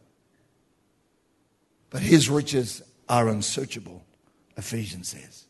but 1.90 2.00
His 2.00 2.30
riches 2.30 2.82
are 3.10 3.28
unsearchable, 3.28 4.04
Ephesians 4.56 5.08
says. 5.08 5.44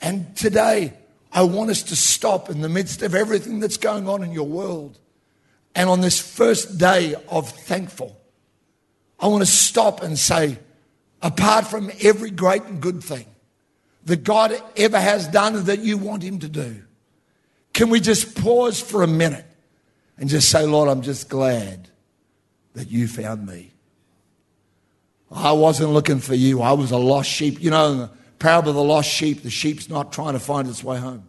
And 0.00 0.34
today, 0.36 0.94
I 1.32 1.42
want 1.42 1.70
us 1.70 1.82
to 1.82 1.96
stop 1.96 2.48
in 2.48 2.60
the 2.60 2.68
midst 2.68 3.02
of 3.02 3.16
everything 3.16 3.58
that's 3.58 3.76
going 3.76 4.08
on 4.08 4.22
in 4.22 4.30
your 4.30 4.46
world. 4.46 4.96
And 5.74 5.90
on 5.90 6.00
this 6.00 6.20
first 6.20 6.78
day 6.78 7.16
of 7.28 7.50
thankful, 7.50 8.16
I 9.18 9.26
want 9.26 9.42
to 9.42 9.50
stop 9.50 10.00
and 10.00 10.16
say, 10.16 10.58
apart 11.20 11.66
from 11.66 11.90
every 12.00 12.30
great 12.30 12.62
and 12.62 12.80
good 12.80 13.02
thing 13.02 13.26
that 14.04 14.22
God 14.22 14.56
ever 14.76 15.00
has 15.00 15.26
done 15.26 15.56
and 15.56 15.66
that 15.66 15.80
you 15.80 15.98
want 15.98 16.22
Him 16.22 16.38
to 16.38 16.48
do, 16.48 16.80
can 17.72 17.90
we 17.90 17.98
just 17.98 18.40
pause 18.40 18.80
for 18.80 19.02
a 19.02 19.08
minute 19.08 19.44
and 20.16 20.28
just 20.28 20.48
say, 20.48 20.64
Lord, 20.64 20.88
I'm 20.88 21.02
just 21.02 21.28
glad 21.28 21.88
that 22.74 22.88
you 22.88 23.08
found 23.08 23.44
me. 23.44 23.72
I 25.30 25.52
wasn't 25.52 25.90
looking 25.90 26.20
for 26.20 26.34
you. 26.34 26.62
I 26.62 26.72
was 26.72 26.90
a 26.90 26.96
lost 26.96 27.28
sheep. 27.28 27.60
You 27.60 27.70
know, 27.70 27.94
the 27.94 28.10
parable 28.38 28.70
of 28.70 28.76
the 28.76 28.82
lost 28.82 29.10
sheep, 29.10 29.42
the 29.42 29.50
sheep's 29.50 29.88
not 29.88 30.12
trying 30.12 30.32
to 30.32 30.40
find 30.40 30.68
its 30.68 30.82
way 30.82 30.98
home. 30.98 31.24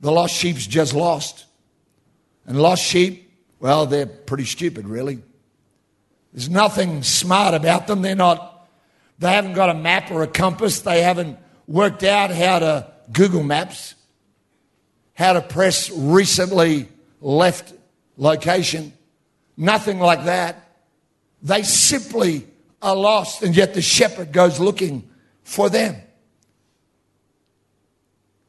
The 0.00 0.10
lost 0.10 0.34
sheep's 0.34 0.66
just 0.66 0.92
lost. 0.92 1.46
And 2.46 2.60
lost 2.60 2.84
sheep, 2.84 3.30
well, 3.58 3.86
they're 3.86 4.06
pretty 4.06 4.44
stupid, 4.44 4.86
really. 4.86 5.22
There's 6.32 6.50
nothing 6.50 7.02
smart 7.02 7.54
about 7.54 7.86
them. 7.86 8.02
They're 8.02 8.14
not, 8.14 8.68
they 9.18 9.30
haven't 9.32 9.54
got 9.54 9.70
a 9.70 9.74
map 9.74 10.10
or 10.10 10.22
a 10.22 10.26
compass. 10.26 10.80
They 10.80 11.00
haven't 11.00 11.38
worked 11.66 12.02
out 12.02 12.30
how 12.30 12.58
to 12.58 12.92
Google 13.12 13.42
Maps, 13.42 13.94
how 15.14 15.34
to 15.34 15.40
press 15.40 15.90
recently 15.90 16.88
left 17.20 17.72
location. 18.16 18.92
Nothing 19.56 20.00
like 20.00 20.24
that. 20.24 20.63
They 21.44 21.62
simply 21.62 22.46
are 22.80 22.96
lost, 22.96 23.42
and 23.42 23.54
yet 23.54 23.74
the 23.74 23.82
shepherd 23.82 24.32
goes 24.32 24.58
looking 24.58 25.08
for 25.42 25.68
them. 25.68 25.96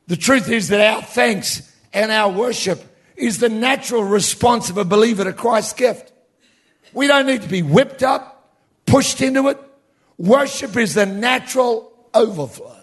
The 0.07 0.17
truth 0.17 0.49
is 0.49 0.69
that 0.69 0.81
our 0.81 1.01
thanks 1.01 1.71
and 1.93 2.11
our 2.11 2.31
worship 2.31 2.81
is 3.15 3.39
the 3.39 3.49
natural 3.49 4.03
response 4.03 4.69
of 4.69 4.77
a 4.77 4.85
believer 4.85 5.25
to 5.25 5.33
Christ's 5.33 5.73
gift. 5.73 6.11
We 6.93 7.07
don't 7.07 7.25
need 7.25 7.41
to 7.41 7.49
be 7.49 7.61
whipped 7.61 8.03
up, 8.03 8.55
pushed 8.85 9.21
into 9.21 9.49
it. 9.49 9.59
Worship 10.17 10.77
is 10.77 10.93
the 10.93 11.05
natural 11.05 11.91
overflow 12.13 12.77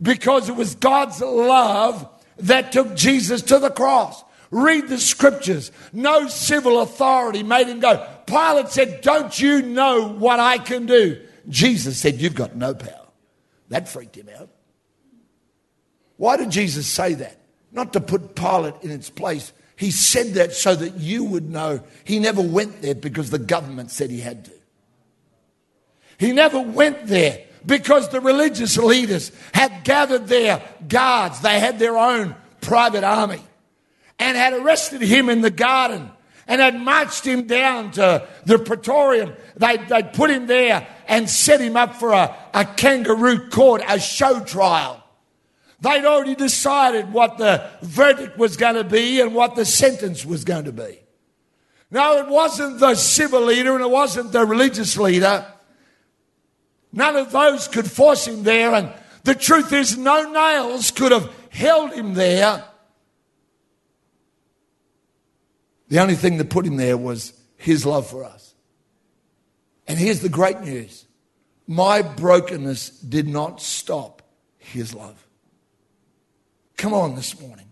because 0.00 0.48
it 0.48 0.54
was 0.54 0.74
God's 0.76 1.20
love 1.20 2.08
that 2.38 2.70
took 2.70 2.94
Jesus 2.94 3.42
to 3.42 3.58
the 3.58 3.70
cross. 3.70 4.22
Read 4.50 4.88
the 4.88 4.98
scriptures. 4.98 5.72
No 5.92 6.28
civil 6.28 6.80
authority 6.80 7.42
made 7.42 7.68
him 7.68 7.80
go. 7.80 8.06
Pilate 8.26 8.68
said, 8.68 9.00
Don't 9.00 9.38
you 9.38 9.62
know 9.62 10.08
what 10.08 10.40
I 10.40 10.58
can 10.58 10.86
do? 10.86 11.20
Jesus 11.48 11.98
said, 11.98 12.20
You've 12.20 12.34
got 12.34 12.56
no 12.56 12.74
power. 12.74 13.06
That 13.68 13.88
freaked 13.88 14.16
him 14.16 14.28
out. 14.38 14.48
Why 16.16 16.36
did 16.36 16.50
Jesus 16.50 16.86
say 16.86 17.14
that? 17.14 17.38
Not 17.72 17.92
to 17.92 18.00
put 18.00 18.34
Pilate 18.34 18.74
in 18.82 18.90
its 18.90 19.10
place. 19.10 19.52
He 19.76 19.90
said 19.90 20.34
that 20.34 20.54
so 20.54 20.74
that 20.74 20.94
you 20.94 21.24
would 21.24 21.50
know 21.50 21.82
he 22.04 22.18
never 22.18 22.40
went 22.40 22.80
there 22.80 22.94
because 22.94 23.30
the 23.30 23.38
government 23.38 23.90
said 23.90 24.10
he 24.10 24.20
had 24.20 24.46
to. 24.46 24.52
He 26.18 26.32
never 26.32 26.60
went 26.60 27.06
there 27.06 27.44
because 27.66 28.08
the 28.08 28.20
religious 28.20 28.78
leaders 28.78 29.32
had 29.52 29.84
gathered 29.84 30.28
their 30.28 30.62
guards, 30.88 31.40
they 31.40 31.60
had 31.60 31.78
their 31.78 31.98
own 31.98 32.34
private 32.62 33.04
army, 33.04 33.42
and 34.18 34.36
had 34.36 34.52
arrested 34.54 35.02
him 35.02 35.28
in 35.28 35.40
the 35.40 35.50
garden 35.50 36.10
and 36.46 36.60
had 36.60 36.78
marched 36.80 37.24
him 37.24 37.46
down 37.46 37.90
to 37.92 38.26
the 38.44 38.58
praetorium. 38.58 39.32
They'd, 39.56 39.88
they'd 39.88 40.12
put 40.12 40.30
him 40.30 40.46
there 40.46 40.86
and 41.08 41.28
set 41.28 41.60
him 41.60 41.76
up 41.76 41.96
for 41.96 42.12
a, 42.12 42.34
a 42.54 42.64
kangaroo 42.64 43.48
court, 43.48 43.82
a 43.86 43.98
show 43.98 44.40
trial. 44.40 45.02
They'd 45.80 46.04
already 46.04 46.34
decided 46.34 47.12
what 47.12 47.38
the 47.38 47.68
verdict 47.82 48.38
was 48.38 48.56
going 48.56 48.76
to 48.76 48.84
be 48.84 49.20
and 49.20 49.34
what 49.34 49.56
the 49.56 49.64
sentence 49.64 50.24
was 50.24 50.44
going 50.44 50.64
to 50.64 50.72
be. 50.72 51.00
No, 51.90 52.18
it 52.18 52.28
wasn't 52.28 52.80
the 52.80 52.94
civil 52.94 53.42
leader 53.42 53.74
and 53.74 53.82
it 53.82 53.90
wasn't 53.90 54.32
the 54.32 54.44
religious 54.44 54.96
leader. 54.96 55.46
None 56.92 57.16
of 57.16 57.30
those 57.30 57.68
could 57.68 57.90
force 57.90 58.26
him 58.26 58.42
there. 58.42 58.72
And 58.72 58.92
the 59.24 59.34
truth 59.34 59.72
is, 59.72 59.98
no 59.98 60.32
nails 60.32 60.90
could 60.90 61.12
have 61.12 61.30
held 61.50 61.92
him 61.92 62.14
there. 62.14 62.64
The 65.88 66.00
only 66.00 66.14
thing 66.14 66.38
that 66.38 66.50
put 66.50 66.66
him 66.66 66.76
there 66.76 66.96
was 66.96 67.32
his 67.56 67.86
love 67.86 68.08
for 68.08 68.24
us. 68.24 68.54
And 69.86 69.98
here's 69.98 70.20
the 70.20 70.28
great 70.28 70.60
news 70.60 71.06
my 71.66 72.02
brokenness 72.02 72.90
did 72.90 73.26
not 73.26 73.60
stop 73.60 74.22
his 74.58 74.94
love. 74.94 75.26
Come 76.76 76.94
on 76.94 77.14
this 77.14 77.40
morning. 77.40 77.66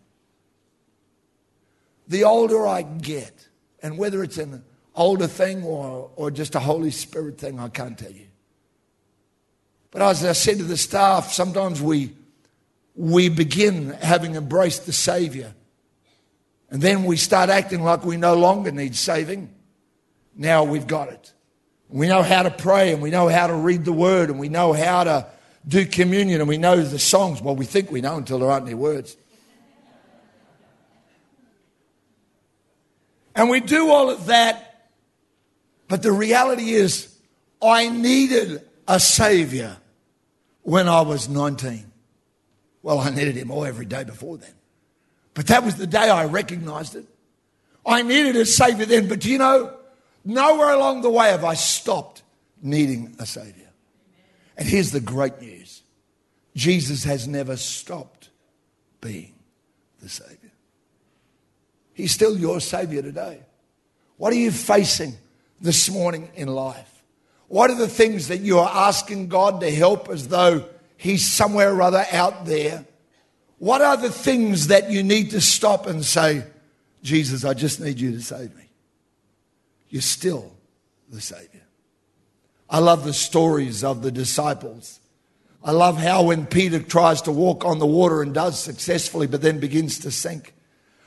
The 2.08 2.24
older 2.24 2.66
I 2.66 2.82
get, 2.82 3.48
and 3.82 3.96
whether 3.98 4.22
it's 4.22 4.38
an 4.38 4.64
older 4.94 5.26
thing 5.26 5.62
or, 5.62 6.10
or 6.16 6.30
just 6.30 6.54
a 6.54 6.60
Holy 6.60 6.90
Spirit 6.90 7.38
thing, 7.38 7.58
I 7.58 7.68
can't 7.68 7.98
tell 7.98 8.12
you. 8.12 8.26
But 9.90 10.02
as 10.02 10.24
I 10.24 10.32
said 10.32 10.58
to 10.58 10.64
the 10.64 10.76
staff, 10.76 11.32
sometimes 11.32 11.80
we, 11.80 12.14
we 12.94 13.28
begin 13.28 13.90
having 13.90 14.34
embraced 14.34 14.86
the 14.86 14.92
Savior. 14.92 15.54
And 16.74 16.82
then 16.82 17.04
we 17.04 17.16
start 17.16 17.50
acting 17.50 17.84
like 17.84 18.04
we 18.04 18.16
no 18.16 18.34
longer 18.34 18.72
need 18.72 18.96
saving. 18.96 19.54
Now 20.34 20.64
we've 20.64 20.88
got 20.88 21.08
it. 21.08 21.32
We 21.88 22.08
know 22.08 22.20
how 22.20 22.42
to 22.42 22.50
pray 22.50 22.92
and 22.92 23.00
we 23.00 23.10
know 23.10 23.28
how 23.28 23.46
to 23.46 23.54
read 23.54 23.84
the 23.84 23.92
word 23.92 24.28
and 24.28 24.40
we 24.40 24.48
know 24.48 24.72
how 24.72 25.04
to 25.04 25.28
do 25.68 25.86
communion 25.86 26.40
and 26.40 26.48
we 26.48 26.58
know 26.58 26.82
the 26.82 26.98
songs. 26.98 27.40
Well, 27.40 27.54
we 27.54 27.64
think 27.64 27.92
we 27.92 28.00
know 28.00 28.16
until 28.16 28.40
there 28.40 28.50
aren't 28.50 28.66
any 28.66 28.74
words. 28.74 29.16
And 33.36 33.48
we 33.50 33.60
do 33.60 33.90
all 33.90 34.10
of 34.10 34.26
that, 34.26 34.90
but 35.86 36.02
the 36.02 36.10
reality 36.10 36.72
is, 36.72 37.16
I 37.62 37.88
needed 37.88 38.62
a 38.88 38.98
Savior 38.98 39.76
when 40.62 40.88
I 40.88 41.02
was 41.02 41.28
19. 41.28 41.92
Well, 42.82 42.98
I 42.98 43.10
needed 43.10 43.36
Him 43.36 43.52
all 43.52 43.64
every 43.64 43.86
day 43.86 44.02
before 44.02 44.38
then. 44.38 44.54
But 45.34 45.48
that 45.48 45.64
was 45.64 45.76
the 45.76 45.86
day 45.86 46.08
I 46.08 46.24
recognized 46.26 46.94
it. 46.94 47.04
I 47.84 48.02
needed 48.02 48.36
a 48.36 48.46
Savior 48.46 48.86
then, 48.86 49.08
but 49.08 49.20
do 49.20 49.30
you 49.30 49.38
know, 49.38 49.76
nowhere 50.24 50.70
along 50.70 51.02
the 51.02 51.10
way 51.10 51.30
have 51.30 51.44
I 51.44 51.54
stopped 51.54 52.22
needing 52.62 53.14
a 53.18 53.26
Savior. 53.26 53.70
And 54.56 54.66
here's 54.66 54.90
the 54.90 55.00
great 55.00 55.40
news 55.40 55.82
Jesus 56.56 57.04
has 57.04 57.28
never 57.28 57.56
stopped 57.56 58.30
being 59.00 59.34
the 60.00 60.08
Savior. 60.08 60.52
He's 61.92 62.12
still 62.12 62.36
your 62.36 62.60
Savior 62.60 63.02
today. 63.02 63.40
What 64.16 64.32
are 64.32 64.36
you 64.36 64.50
facing 64.50 65.16
this 65.60 65.90
morning 65.90 66.30
in 66.34 66.48
life? 66.48 66.90
What 67.48 67.70
are 67.70 67.76
the 67.76 67.88
things 67.88 68.28
that 68.28 68.40
you 68.40 68.58
are 68.58 68.88
asking 68.88 69.28
God 69.28 69.60
to 69.60 69.70
help 69.70 70.08
as 70.08 70.28
though 70.28 70.64
He's 70.96 71.30
somewhere 71.30 71.74
or 71.74 71.82
other 71.82 72.06
out 72.10 72.46
there? 72.46 72.86
What 73.64 73.80
are 73.80 73.96
the 73.96 74.10
things 74.10 74.66
that 74.66 74.90
you 74.90 75.02
need 75.02 75.30
to 75.30 75.40
stop 75.40 75.86
and 75.86 76.04
say, 76.04 76.44
Jesus, 77.02 77.46
I 77.46 77.54
just 77.54 77.80
need 77.80 77.98
you 77.98 78.12
to 78.12 78.20
save 78.20 78.54
me? 78.54 78.68
You're 79.88 80.02
still 80.02 80.52
the 81.08 81.22
Savior. 81.22 81.62
I 82.68 82.80
love 82.80 83.04
the 83.04 83.14
stories 83.14 83.82
of 83.82 84.02
the 84.02 84.10
disciples. 84.10 85.00
I 85.64 85.70
love 85.70 85.96
how 85.96 86.24
when 86.24 86.44
Peter 86.44 86.78
tries 86.78 87.22
to 87.22 87.32
walk 87.32 87.64
on 87.64 87.78
the 87.78 87.86
water 87.86 88.20
and 88.20 88.34
does 88.34 88.62
successfully, 88.62 89.26
but 89.26 89.40
then 89.40 89.60
begins 89.60 90.00
to 90.00 90.10
sink. 90.10 90.52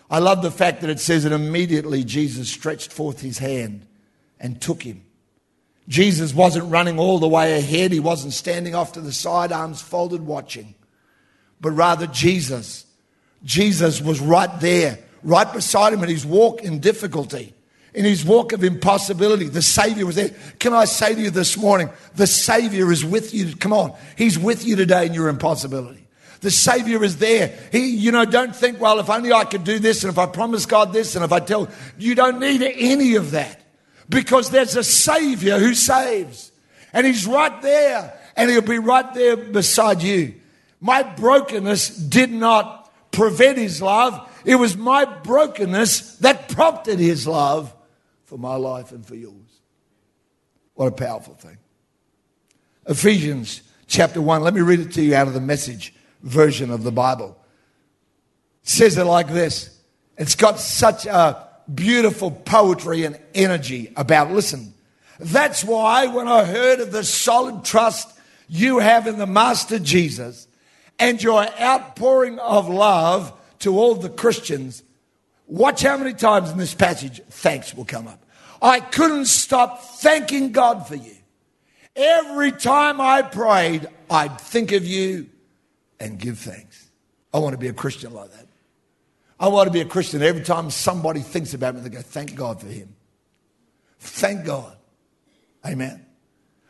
I 0.10 0.18
love 0.18 0.42
the 0.42 0.50
fact 0.50 0.82
that 0.82 0.90
it 0.90 1.00
says 1.00 1.26
that 1.26 1.34
immediately 1.34 2.04
Jesus 2.04 2.50
stretched 2.50 2.92
forth 2.92 3.22
his 3.22 3.38
hand 3.38 3.86
and 4.40 4.60
took 4.60 4.82
him. 4.82 5.04
Jesus 5.88 6.34
wasn't 6.34 6.72
running 6.72 6.98
all 6.98 7.20
the 7.20 7.28
way 7.28 7.60
ahead. 7.60 7.92
He 7.92 8.00
wasn't 8.00 8.34
standing 8.34 8.74
off 8.74 8.94
to 8.94 9.02
the 9.02 9.14
side, 9.14 9.52
arms 9.52 9.80
folded, 9.80 10.26
watching. 10.26 10.74
But 11.60 11.72
rather, 11.72 12.08
Jesus, 12.08 12.86
Jesus 13.44 14.02
was 14.02 14.20
right 14.20 14.60
there, 14.60 15.00
right 15.24 15.52
beside 15.52 15.94
him 15.94 16.04
in 16.04 16.10
his 16.10 16.26
walk 16.26 16.64
in 16.64 16.80
difficulty 16.80 17.54
in 17.98 18.06
his 18.06 18.24
walk 18.24 18.54
of 18.54 18.64
impossibility. 18.64 19.48
The 19.48 19.64
Savior 19.64 20.06
was 20.06 20.16
there. 20.16 20.30
Can 20.60 20.72
I 20.72 20.86
say 20.86 21.16
to 21.16 21.20
you 21.20 21.32
this 21.32 21.58
morning, 21.58 21.90
the 22.14 22.28
Savior 22.28 22.92
is 22.92 23.04
with 23.04 23.34
you. 23.34 23.56
Come 23.56 23.74
on. 23.74 23.96
He's 24.16 24.38
with 24.38 24.66
you 24.68 24.76
today 24.76 25.08
in 25.08 25.16
your 25.16 25.30
impossibility. 25.30 26.06
The 26.42 26.52
Savior 26.52 27.04
is 27.04 27.18
there. 27.18 27.58
He, 27.72 27.90
you 27.96 28.12
know, 28.12 28.24
don't 28.24 28.56
think, 28.56 28.80
well, 28.80 29.00
if 29.00 29.10
only 29.10 29.34
I 29.34 29.46
could 29.46 29.64
do 29.64 29.80
this 29.80 30.04
and 30.04 30.14
if 30.14 30.20
I 30.20 30.28
promise 30.28 30.68
God 30.68 30.94
this 30.94 31.16
and 31.16 31.26
if 31.26 31.32
I 31.32 31.40
tell, 31.40 31.70
you 31.98 32.14
don't 32.14 32.40
need 32.40 32.62
any 32.62 33.16
of 33.16 33.32
that 33.32 33.60
because 34.08 34.52
there's 34.52 34.76
a 34.76 34.84
Savior 34.84 35.58
who 35.58 35.74
saves 35.74 36.52
and 36.94 37.08
He's 37.08 37.26
right 37.26 37.62
there 37.64 38.16
and 38.36 38.52
He'll 38.52 38.62
be 38.62 38.78
right 38.78 39.12
there 39.16 39.36
beside 39.36 40.04
you. 40.04 40.36
My 40.80 41.04
brokenness 41.04 41.90
did 41.90 42.32
not 42.32 42.92
prevent 43.12 43.58
His 43.58 43.82
love. 43.82 44.30
It 44.46 44.56
was 44.56 44.78
my 44.78 45.06
brokenness 45.06 46.18
that 46.18 46.50
prompted 46.50 47.00
His 47.00 47.28
love 47.28 47.74
for 48.26 48.38
my 48.38 48.56
life 48.56 48.92
and 48.92 49.06
for 49.06 49.16
yours. 49.16 49.34
What 50.76 50.88
a 50.88 50.92
powerful 50.92 51.34
thing. 51.34 51.58
Ephesians 52.88 53.64
chapter 53.88 54.22
1, 54.22 54.44
let 54.44 54.54
me 54.54 54.62
read 54.62 54.80
it 54.80 54.92
to 54.94 55.02
you 55.02 55.16
out 55.16 55.28
of 55.28 55.34
the 55.34 55.42
message 55.42 55.94
version 56.22 56.70
of 56.70 56.84
the 56.84 56.92
Bible. 56.92 57.38
It 58.64 58.70
says 58.70 58.98
it 58.98 59.04
like 59.06 59.30
this. 59.30 59.80
It's 60.18 60.36
got 60.36 60.60
such 60.60 61.06
a 61.06 61.48
beautiful 61.74 62.32
poetry 62.32 63.04
and 63.04 63.20
energy 63.34 63.92
about, 63.96 64.32
listen, 64.32 64.74
that's 65.20 65.64
why 65.64 66.08
when 66.08 66.28
I 66.28 66.44
heard 66.44 66.80
of 66.80 66.92
the 66.92 67.04
solid 67.04 67.66
trust 67.66 68.18
you 68.48 68.80
have 68.80 69.08
in 69.08 69.18
the 69.18 69.28
Master 69.28 69.80
Jesus 69.80 70.48
and 71.00 71.22
your 71.22 71.46
outpouring 71.60 72.40
of 72.40 72.70
love 72.70 73.34
to 73.60 73.78
all 73.78 73.96
the 73.96 74.10
Christians, 74.10 74.84
Watch 75.48 75.82
how 75.82 75.98
many 75.98 76.14
times 76.14 76.52
in 76.52 76.58
this 76.58 76.74
passage 76.74 77.22
thanks 77.30 77.74
will 77.74 77.86
come 77.86 78.08
up. 78.08 78.22
I 78.62 78.82
couldn't 78.82 79.26
stop 79.26 79.82
thanking 79.82 80.52
God 80.52 80.88
for 80.88 80.96
you. 80.96 81.16
Every 81.96 82.52
time 82.52 83.00
I 83.00 83.22
prayed, 83.22 83.88
I'd 84.10 84.40
think 84.40 84.74
of 84.74 84.86
you 84.86 85.30
and 86.00 86.20
give 86.20 86.38
thanks. 86.38 86.90
I 87.34 87.40
want 87.40 87.54
to 87.54 87.58
be 87.58 87.70
a 87.70 87.74
Christian 87.74 88.14
like 88.14 88.32
that. 88.32 88.46
I 89.40 89.48
want 89.48 89.68
to 89.68 89.74
be 89.74 89.82
a 89.82 89.86
Christian. 89.86 90.22
Every 90.22 90.44
time 90.44 90.70
somebody 90.70 91.22
thinks 91.22 91.54
about 91.54 91.76
me, 91.76 91.82
they 91.82 91.90
go, 91.90 92.02
Thank 92.02 92.36
God 92.36 92.60
for 92.60 92.68
him. 92.68 92.96
Thank 94.00 94.46
God. 94.46 94.76
Amen. 95.66 96.06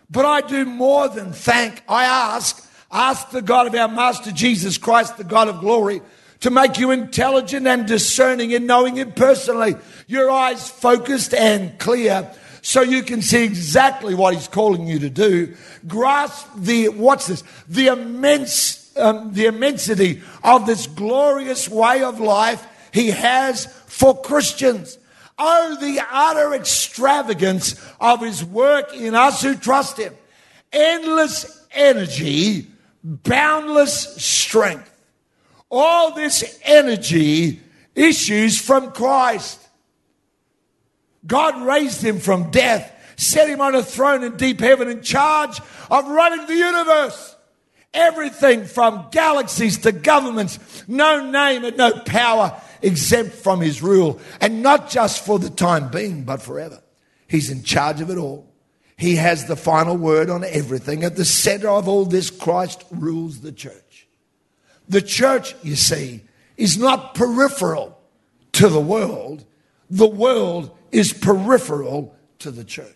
But 0.10 0.26
I 0.26 0.42
do 0.42 0.66
more 0.66 1.08
than 1.10 1.34
thank. 1.34 1.84
I 1.88 2.06
ask, 2.06 2.67
ask 2.92 3.30
the 3.30 3.42
God 3.42 3.68
of 3.68 3.76
our 3.76 3.88
Master 3.88 4.32
Jesus 4.32 4.78
Christ, 4.78 5.18
the 5.18 5.24
God 5.24 5.48
of 5.48 5.60
glory, 5.60 6.02
to 6.42 6.50
make 6.50 6.78
you 6.78 6.92
intelligent 6.92 7.68
and 7.68 7.88
discerning 7.88 8.52
in 8.52 8.66
knowing 8.66 8.96
Him 8.96 9.12
personally. 9.12 9.76
Your 10.08 10.30
eyes 10.30 10.70
focused 10.70 11.34
and 11.34 11.78
clear 11.80 12.32
so 12.62 12.82
you 12.82 13.04
can 13.04 13.22
see 13.22 13.44
exactly 13.44 14.14
what 14.14 14.34
He's 14.34 14.48
calling 14.48 14.88
you 14.88 15.00
to 15.00 15.10
do. 15.10 15.56
Grasp 15.88 16.48
the, 16.56 16.90
what's 16.90 17.28
this? 17.28 17.44
The 17.68 17.88
immense 17.88 18.88
um, 18.98 19.34
the 19.34 19.46
immensity 19.46 20.22
of 20.44 20.66
this 20.66 20.88
glorious 20.88 21.70
way 21.70 22.04
of 22.04 22.20
life 22.20 22.66
he 22.92 23.12
has 23.12 23.66
for 23.86 24.20
Christians. 24.22 24.98
Oh, 25.38 25.78
the 25.80 26.02
utter 26.12 26.54
extravagance 26.56 27.76
of 28.00 28.22
his 28.22 28.44
work 28.44 28.94
in 28.96 29.14
us 29.14 29.42
who 29.42 29.56
trust 29.56 29.98
him. 29.98 30.16
Endless 30.72 31.66
energy, 31.72 32.68
boundless 33.08 34.16
strength. 34.24 34.92
All 35.72 36.14
this 36.14 36.60
energy 36.64 37.62
issues 37.96 38.60
from 38.60 38.92
Christ. 38.92 39.62
God 41.26 41.62
raised 41.66 42.02
him 42.02 42.20
from 42.20 42.52
death, 42.52 42.94
set 43.18 43.50
him 43.50 43.62
on 43.62 43.76
a 43.76 43.84
throne 43.84 44.24
in 44.24 44.38
deep 44.38 44.60
heaven 44.60 44.90
in 44.90 45.02
charge 45.02 45.60
of 45.90 46.08
running 46.08 46.46
the 46.48 46.56
universe. 46.56 47.36
Everything 47.94 48.66
from 48.66 49.08
galaxies 49.12 49.80
to 49.80 49.92
governments, 49.92 50.60
no 50.88 51.30
name 51.32 51.64
and 51.64 51.78
no 51.78 52.00
power 52.02 52.62
exempt 52.82 53.36
from 53.36 53.60
his 53.62 53.82
rule. 53.82 54.20
And 54.40 54.62
not 54.62 54.90
just 54.90 55.26
for 55.26 55.40
the 55.40 55.50
time 55.50 55.90
being, 55.90 56.24
but 56.24 56.42
forever. 56.42 56.82
He's 57.28 57.50
in 57.50 57.64
charge 57.64 58.02
of 58.02 58.10
it 58.10 58.18
all. 58.18 58.48
He 58.98 59.16
has 59.18 59.46
the 59.46 59.56
final 59.56 59.96
word 59.96 60.30
on 60.30 60.44
everything. 60.44 61.04
At 61.04 61.16
the 61.16 61.26
center 61.26 61.70
of 61.70 61.88
all 61.88 62.06
this, 62.06 62.32
Christ 62.32 62.84
rules 62.90 63.42
the 63.42 63.52
church. 63.52 64.08
The 64.90 65.02
church, 65.02 65.56
you 65.62 65.76
see, 65.76 66.22
is 66.58 66.78
not 66.78 67.14
peripheral 67.14 67.98
to 68.54 68.70
the 68.70 68.82
world. 68.82 69.46
The 69.90 70.08
world 70.08 70.76
is 70.92 71.14
peripheral 71.14 72.16
to 72.40 72.50
the 72.50 72.64
church. 72.64 72.88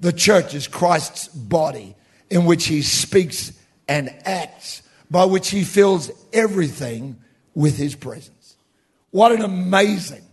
The 0.00 0.12
church 0.12 0.54
is 0.54 0.66
Christ's 0.66 1.28
body 1.28 1.94
in 2.28 2.44
which 2.44 2.66
he 2.66 2.82
speaks 2.82 3.52
and 3.86 4.14
acts, 4.24 4.82
by 5.10 5.24
which 5.24 5.50
he 5.50 5.64
fills 5.64 6.10
everything 6.32 7.18
with 7.54 7.76
his 7.76 7.94
presence. 7.94 8.56
What 9.10 9.32
an 9.32 9.42
amazing, 9.42 10.24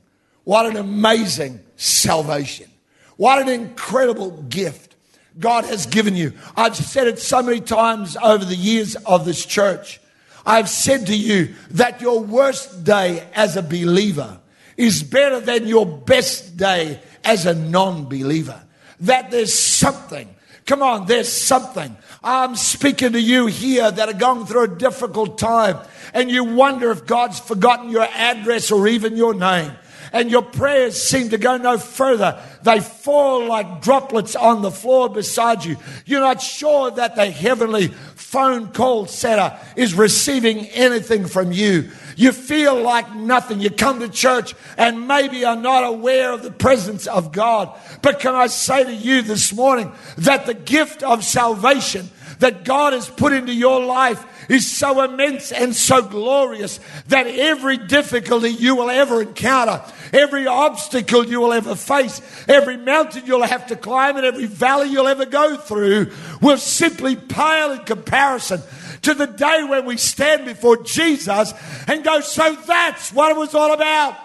what 0.43 0.65
an 0.65 0.75
amazing 0.75 1.61
salvation. 1.75 2.69
What 3.17 3.41
an 3.41 3.49
incredible 3.49 4.31
gift 4.43 4.95
God 5.37 5.65
has 5.65 5.85
given 5.85 6.15
you. 6.15 6.33
I've 6.55 6.75
said 6.75 7.07
it 7.07 7.19
so 7.19 7.41
many 7.41 7.61
times 7.61 8.17
over 8.21 8.43
the 8.43 8.55
years 8.55 8.95
of 8.95 9.25
this 9.25 9.45
church. 9.45 9.99
I've 10.45 10.69
said 10.69 11.07
to 11.07 11.15
you 11.15 11.55
that 11.71 12.01
your 12.01 12.19
worst 12.19 12.83
day 12.83 13.27
as 13.33 13.57
a 13.57 13.63
believer 13.63 14.39
is 14.77 15.03
better 15.03 15.39
than 15.39 15.67
your 15.67 15.85
best 15.85 16.57
day 16.57 17.01
as 17.23 17.45
a 17.45 17.55
non 17.55 18.05
believer. 18.05 18.61
That 19.01 19.31
there's 19.31 19.53
something. 19.53 20.29
Come 20.65 20.81
on, 20.81 21.05
there's 21.05 21.31
something. 21.31 21.95
I'm 22.23 22.55
speaking 22.55 23.11
to 23.13 23.21
you 23.21 23.45
here 23.45 23.89
that 23.89 24.09
are 24.09 24.13
going 24.13 24.45
through 24.45 24.63
a 24.63 24.67
difficult 24.67 25.37
time 25.37 25.77
and 26.13 26.31
you 26.31 26.43
wonder 26.43 26.91
if 26.91 27.05
God's 27.05 27.39
forgotten 27.39 27.89
your 27.89 28.03
address 28.03 28.71
or 28.71 28.87
even 28.87 29.15
your 29.15 29.33
name 29.33 29.71
and 30.15 30.31
your 30.31 30.43
prayers 30.43 30.95
seem 30.99 31.29
to 31.31 31.37
go 31.37 31.57
no 31.57 31.77
further. 31.77 32.41
They 32.63 32.79
fall 32.79 33.47
like 33.47 33.81
droplets 33.81 34.33
on 34.33 34.61
the 34.61 34.71
floor 34.71 35.09
beside 35.09 35.65
you. 35.65 35.75
You're 36.05 36.21
not 36.21 36.41
sure 36.41 36.89
that 36.89 37.17
the 37.17 37.29
heavenly 37.29 37.89
phone 37.89 38.69
call 38.69 39.07
setter 39.07 39.59
is 39.75 39.93
receiving 39.93 40.67
anything 40.67 41.27
from 41.27 41.51
you. 41.51 41.91
You 42.15 42.31
feel 42.31 42.81
like 42.81 43.13
nothing. 43.13 43.59
You 43.59 43.69
come 43.69 43.99
to 43.99 44.07
church 44.07 44.55
and 44.77 45.05
maybe 45.05 45.43
are 45.43 45.57
not 45.57 45.83
aware 45.83 46.31
of 46.31 46.43
the 46.43 46.51
presence 46.51 47.07
of 47.07 47.33
God. 47.33 47.77
But 48.01 48.21
can 48.21 48.35
I 48.35 48.47
say 48.47 48.85
to 48.85 48.93
you 48.93 49.21
this 49.21 49.51
morning 49.51 49.91
that 50.19 50.45
the 50.45 50.53
gift 50.53 51.03
of 51.03 51.25
salvation 51.25 52.09
that 52.39 52.63
God 52.63 52.93
has 52.93 53.09
put 53.09 53.33
into 53.33 53.53
your 53.53 53.83
life 53.83 54.25
is 54.49 54.69
so 54.69 55.01
immense 55.03 55.51
and 55.51 55.75
so 55.75 56.01
glorious 56.01 56.79
that 57.07 57.27
every 57.27 57.77
difficulty 57.77 58.49
you 58.49 58.75
will 58.75 58.89
ever 58.89 59.21
encounter, 59.21 59.83
every 60.13 60.47
obstacle 60.47 61.25
you 61.25 61.39
will 61.39 61.53
ever 61.53 61.75
face, 61.75 62.21
every 62.47 62.77
mountain 62.77 63.23
you'll 63.25 63.43
have 63.43 63.67
to 63.67 63.75
climb, 63.75 64.17
and 64.17 64.25
every 64.25 64.45
valley 64.45 64.89
you'll 64.89 65.07
ever 65.07 65.25
go 65.25 65.57
through 65.57 66.11
will 66.41 66.57
simply 66.57 67.15
pale 67.15 67.71
in 67.71 67.79
comparison 67.79 68.61
to 69.01 69.13
the 69.13 69.27
day 69.27 69.63
when 69.63 69.85
we 69.85 69.97
stand 69.97 70.45
before 70.45 70.77
Jesus 70.77 71.53
and 71.87 72.03
go, 72.03 72.19
So 72.21 72.55
that's 72.65 73.13
what 73.13 73.31
it 73.31 73.37
was 73.37 73.53
all 73.55 73.73
about. 73.73 74.17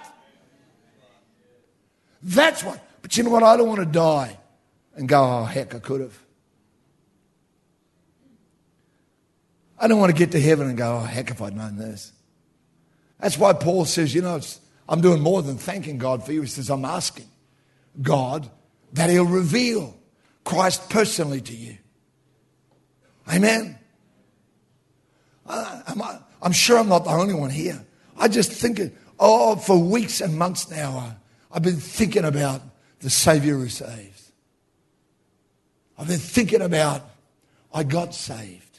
That's 2.23 2.63
what. 2.63 2.85
But 3.03 3.17
you 3.17 3.25
know 3.25 3.31
what? 3.31 3.43
I 3.43 3.57
don't 3.57 3.69
want 3.69 3.81
to 3.81 3.87
die 3.87 4.39
and 4.95 5.09
go, 5.09 5.23
Oh, 5.23 5.45
heck, 5.45 5.75
I 5.75 5.79
could 5.79 6.01
have. 6.01 6.19
I 9.81 9.89
don't 9.89 9.99
want 9.99 10.13
to 10.13 10.19
get 10.19 10.33
to 10.33 10.41
heaven 10.41 10.69
and 10.69 10.77
go, 10.77 10.99
oh, 10.99 11.01
heck, 11.01 11.31
if 11.31 11.41
I'd 11.41 11.57
known 11.57 11.77
this. 11.77 12.13
That's 13.19 13.39
why 13.39 13.55
Paul 13.55 13.87
says, 13.87 14.15
you 14.15 14.21
know, 14.21 14.39
I'm 14.89 15.01
doing 15.01 15.23
more 15.23 15.43
than 15.43 15.57
thanking 15.57 15.97
God 15.97 16.25
for 16.25 16.33
you. 16.33 16.43
He 16.43 16.49
says, 16.49 16.69
I'm 16.69 16.85
asking 16.85 17.29
God 18.01 18.51
that 18.93 19.09
He'll 19.09 19.25
reveal 19.25 19.97
Christ 20.45 20.91
personally 20.91 21.41
to 21.41 21.57
you. 21.57 21.79
Amen. 23.33 23.79
Uh, 25.47 25.83
I'm, 25.87 26.03
I'm, 26.43 26.53
sure 26.53 26.79
I'm 26.79 26.89
not 26.89 27.05
the 27.05 27.11
only 27.11 27.35
one 27.35 27.51
here. 27.51 27.85
I 28.19 28.29
just 28.29 28.53
think, 28.53 28.79
it, 28.79 28.95
oh, 29.19 29.57
for 29.57 29.79
weeks 29.79 30.21
and 30.21 30.39
months 30.39 30.71
now, 30.71 30.99
uh, 30.99 31.13
I've 31.53 31.63
been 31.63 31.81
thinking 31.81 32.25
about 32.25 32.61
the 33.01 33.11
Savior 33.11 33.55
who 33.55 33.69
saves. 33.69 34.33
I've 35.99 36.09
been 36.09 36.19
thinking 36.19 36.61
about 36.63 37.03
I 37.73 37.83
got 37.83 38.15
saved. 38.15 38.70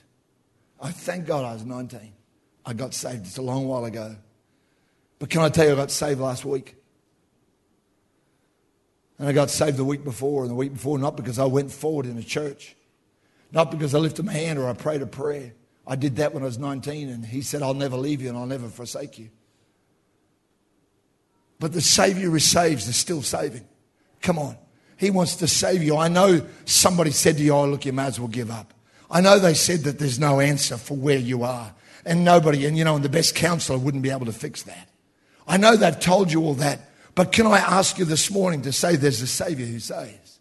I 0.81 0.91
thank 0.91 1.27
God 1.27 1.45
I 1.45 1.53
was 1.53 1.63
19. 1.63 2.13
I 2.65 2.73
got 2.73 2.93
saved. 2.93 3.27
It's 3.27 3.37
a 3.37 3.41
long 3.41 3.67
while 3.67 3.85
ago. 3.85 4.15
But 5.19 5.29
can 5.29 5.41
I 5.41 5.49
tell 5.49 5.65
you, 5.65 5.73
I 5.73 5.75
got 5.75 5.91
saved 5.91 6.19
last 6.19 6.43
week. 6.43 6.75
And 9.19 9.29
I 9.29 9.33
got 9.33 9.51
saved 9.51 9.77
the 9.77 9.85
week 9.85 10.03
before 10.03 10.41
and 10.41 10.49
the 10.49 10.55
week 10.55 10.73
before, 10.73 10.97
not 10.97 11.15
because 11.15 11.37
I 11.37 11.45
went 11.45 11.71
forward 11.71 12.07
in 12.07 12.17
a 12.17 12.23
church, 12.23 12.75
not 13.51 13.69
because 13.69 13.93
I 13.93 13.99
lifted 13.99 14.25
my 14.25 14.33
hand 14.33 14.57
or 14.57 14.67
I 14.67 14.73
prayed 14.73 15.03
a 15.03 15.05
prayer. 15.05 15.53
I 15.85 15.95
did 15.95 16.15
that 16.15 16.33
when 16.33 16.41
I 16.41 16.47
was 16.47 16.57
19, 16.57 17.09
and 17.09 17.25
He 17.25 17.41
said, 17.41 17.61
I'll 17.61 17.75
never 17.75 17.97
leave 17.97 18.21
you 18.21 18.29
and 18.29 18.37
I'll 18.37 18.47
never 18.47 18.67
forsake 18.67 19.19
you. 19.19 19.29
But 21.59 21.73
the 21.73 21.81
Savior 21.81 22.31
who 22.31 22.39
saves 22.39 22.87
is 22.87 22.95
still 22.95 23.21
saving. 23.21 23.67
Come 24.21 24.39
on. 24.39 24.57
He 24.97 25.11
wants 25.11 25.35
to 25.37 25.47
save 25.47 25.83
you. 25.83 25.97
I 25.97 26.07
know 26.07 26.45
somebody 26.65 27.11
said 27.11 27.37
to 27.37 27.43
you, 27.43 27.53
Oh, 27.53 27.67
look, 27.67 27.85
you 27.85 27.93
may 27.93 28.05
as 28.05 28.19
well 28.19 28.27
give 28.27 28.49
up. 28.49 28.73
I 29.11 29.21
know 29.21 29.37
they 29.37 29.53
said 29.53 29.81
that 29.81 29.99
there's 29.99 30.19
no 30.19 30.39
answer 30.39 30.77
for 30.77 30.95
where 30.95 31.17
you 31.17 31.43
are. 31.43 31.73
And 32.05 32.23
nobody, 32.23 32.65
and 32.65 32.77
you 32.77 32.83
know, 32.83 32.95
and 32.95 33.05
the 33.05 33.09
best 33.09 33.35
counselor 33.35 33.77
wouldn't 33.77 34.01
be 34.01 34.09
able 34.09 34.25
to 34.25 34.31
fix 34.31 34.63
that. 34.63 34.89
I 35.47 35.57
know 35.57 35.75
they've 35.75 35.99
told 35.99 36.31
you 36.31 36.41
all 36.43 36.55
that. 36.55 36.89
But 37.13 37.31
can 37.31 37.45
I 37.45 37.57
ask 37.57 37.99
you 37.99 38.05
this 38.05 38.31
morning 38.31 38.61
to 38.63 38.71
say 38.71 38.95
there's 38.95 39.21
a 39.21 39.27
Savior 39.27 39.65
who 39.65 39.79
saves? 39.79 40.39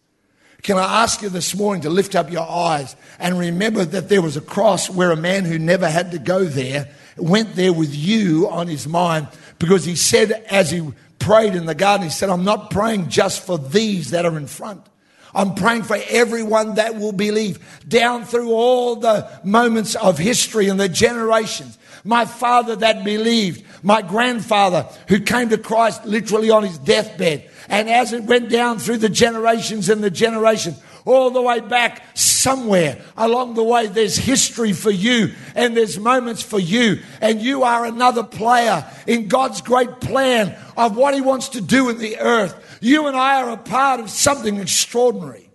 Can 0.62 0.76
I 0.76 1.02
ask 1.02 1.22
you 1.22 1.30
this 1.30 1.54
morning 1.54 1.83
to 1.83 1.90
lift 1.90 2.14
up 2.14 2.30
your 2.30 2.48
eyes 2.48 2.94
and 3.18 3.38
remember 3.38 3.85
that 3.85 4.09
there 4.09 4.22
was 4.22 4.37
a 4.37 4.42
cross 4.42 4.88
where 4.88 5.11
a 5.11 5.16
man 5.16 5.44
who 5.44 5.59
never 5.59 5.88
had 5.88 6.12
to 6.12 6.18
go 6.18 6.44
there 6.44 6.88
went 7.16 7.56
there 7.56 7.72
with 7.72 7.94
you 7.94 8.48
on 8.48 8.68
his 8.68 8.87
mind 8.87 9.28
because 9.59 9.85
he 9.85 9.96
said, 9.96 10.33
as 10.50 10.70
he 10.70 10.87
prayed 11.18 11.54
in 11.54 11.66
the 11.66 11.74
garden, 11.74 12.06
he 12.06 12.11
said, 12.11 12.28
I'm 12.28 12.44
not 12.44 12.70
praying 12.70 13.09
just 13.09 13.44
for 13.44 13.59
these 13.59 14.11
that 14.11 14.26
are 14.26 14.37
in 14.37 14.46
front. 14.46 14.87
I'm 15.35 15.55
praying 15.55 15.85
for 15.85 15.99
everyone 16.09 16.75
that 16.75 16.97
will 16.97 17.12
believe 17.12 17.59
down 17.87 18.25
through 18.25 18.53
all 18.53 18.97
the 18.97 19.31
moments 19.45 19.95
of 19.95 20.19
history 20.19 20.69
and 20.69 20.81
the 20.81 20.88
generations. 20.88 21.79
My 22.05 22.25
father 22.25 22.77
that 22.77 23.05
believed, 23.05 23.64
my 23.83 24.03
grandfather 24.03 24.88
who 25.09 25.21
came 25.21 25.51
to 25.51 25.59
Christ 25.59 26.05
literally 26.05 26.51
on 26.51 26.64
his 26.64 26.79
deathbed. 26.79 27.49
And 27.69 27.88
as 27.88 28.12
it 28.12 28.25
went 28.25 28.51
down 28.51 28.79
through 28.79 28.99
the 28.99 29.09
generations 29.09 29.88
and 29.88 30.03
the 30.03 30.11
generations, 30.11 30.81
all 31.04 31.30
the 31.30 31.42
way 31.42 31.60
back 31.60 32.02
somewhere 32.14 33.00
along 33.16 33.54
the 33.54 33.62
way, 33.62 33.86
there's 33.86 34.16
history 34.16 34.72
for 34.72 34.90
you 34.90 35.32
and 35.54 35.76
there's 35.76 35.98
moments 35.98 36.42
for 36.42 36.58
you. 36.58 37.00
And 37.20 37.40
you 37.40 37.62
are 37.62 37.84
another 37.84 38.22
player 38.22 38.86
in 39.06 39.28
God's 39.28 39.60
great 39.60 40.00
plan 40.00 40.56
of 40.76 40.96
what 40.96 41.14
He 41.14 41.20
wants 41.20 41.50
to 41.50 41.60
do 41.60 41.88
in 41.88 41.98
the 41.98 42.18
earth. 42.18 42.78
You 42.80 43.06
and 43.06 43.16
I 43.16 43.42
are 43.42 43.50
a 43.50 43.56
part 43.56 44.00
of 44.00 44.10
something 44.10 44.58
extraordinary. 44.58 45.50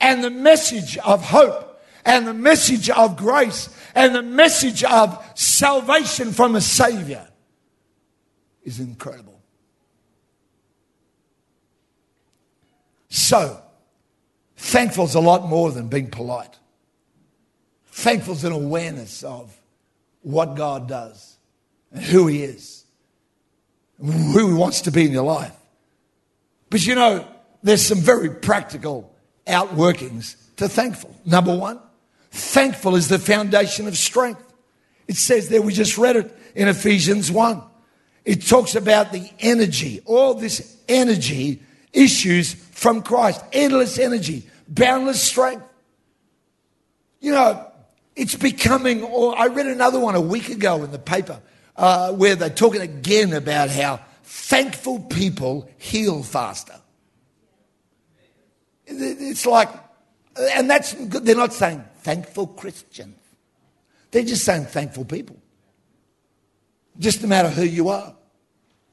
And 0.00 0.22
the 0.22 0.30
message 0.30 0.98
of 0.98 1.22
hope 1.24 1.82
and 2.04 2.26
the 2.26 2.34
message 2.34 2.90
of 2.90 3.16
grace 3.16 3.68
and 3.94 4.14
the 4.14 4.22
message 4.22 4.84
of 4.84 5.24
salvation 5.34 6.32
from 6.32 6.56
a 6.56 6.60
Savior 6.60 7.26
is 8.62 8.80
incredible. 8.80 9.40
So, 13.08 13.63
thankful 14.64 15.04
is 15.04 15.14
a 15.14 15.20
lot 15.20 15.46
more 15.46 15.70
than 15.70 15.88
being 15.88 16.10
polite. 16.10 16.58
Thankful 17.88 18.34
is 18.34 18.44
an 18.44 18.52
awareness 18.52 19.22
of 19.22 19.56
what 20.22 20.56
God 20.56 20.88
does 20.88 21.36
and 21.92 22.02
who 22.02 22.26
He 22.26 22.42
is, 22.42 22.84
who 23.98 24.48
He 24.48 24.54
wants 24.54 24.82
to 24.82 24.90
be 24.90 25.04
in 25.04 25.12
your 25.12 25.24
life. 25.24 25.54
But 26.70 26.84
you 26.86 26.94
know, 26.94 27.26
there's 27.62 27.84
some 27.84 27.98
very 27.98 28.30
practical 28.30 29.14
outworkings 29.46 30.36
to 30.56 30.68
thankful. 30.68 31.14
Number 31.24 31.56
one, 31.56 31.78
thankful 32.30 32.96
is 32.96 33.08
the 33.08 33.18
foundation 33.18 33.86
of 33.86 33.96
strength. 33.96 34.42
It 35.06 35.16
says 35.16 35.48
there, 35.48 35.62
we 35.62 35.72
just 35.72 35.98
read 35.98 36.16
it 36.16 36.36
in 36.54 36.68
Ephesians 36.68 37.30
1. 37.30 37.62
It 38.24 38.46
talks 38.46 38.74
about 38.74 39.12
the 39.12 39.30
energy. 39.40 40.00
All 40.06 40.34
this 40.34 40.78
energy 40.88 41.62
issues 41.92 42.54
from 42.54 43.02
Christ. 43.02 43.42
Endless 43.52 43.98
energy, 43.98 44.48
boundless 44.68 45.22
strength. 45.22 45.64
You 47.20 47.32
know, 47.32 47.70
it's 48.16 48.34
becoming, 48.34 49.02
or 49.02 49.38
I 49.38 49.46
read 49.46 49.66
another 49.66 49.98
one 49.98 50.14
a 50.14 50.20
week 50.20 50.48
ago 50.48 50.84
in 50.84 50.90
the 50.90 50.98
paper 50.98 51.40
uh, 51.76 52.12
where 52.12 52.36
they're 52.36 52.50
talking 52.50 52.80
again 52.80 53.32
about 53.32 53.70
how 53.70 54.00
thankful 54.22 55.00
people 55.00 55.68
heal 55.78 56.22
faster. 56.22 56.74
It's 58.86 59.46
like, 59.46 59.70
and 60.36 60.68
that's 60.68 60.94
good. 60.94 61.24
They're 61.24 61.36
not 61.36 61.52
saying 61.52 61.84
thankful 61.98 62.48
Christians. 62.48 63.18
They're 64.10 64.24
just 64.24 64.44
saying 64.44 64.66
thankful 64.66 65.04
people. 65.04 65.36
Just 66.98 67.22
no 67.22 67.28
matter 67.28 67.48
who 67.48 67.64
you 67.64 67.88
are. 67.88 68.14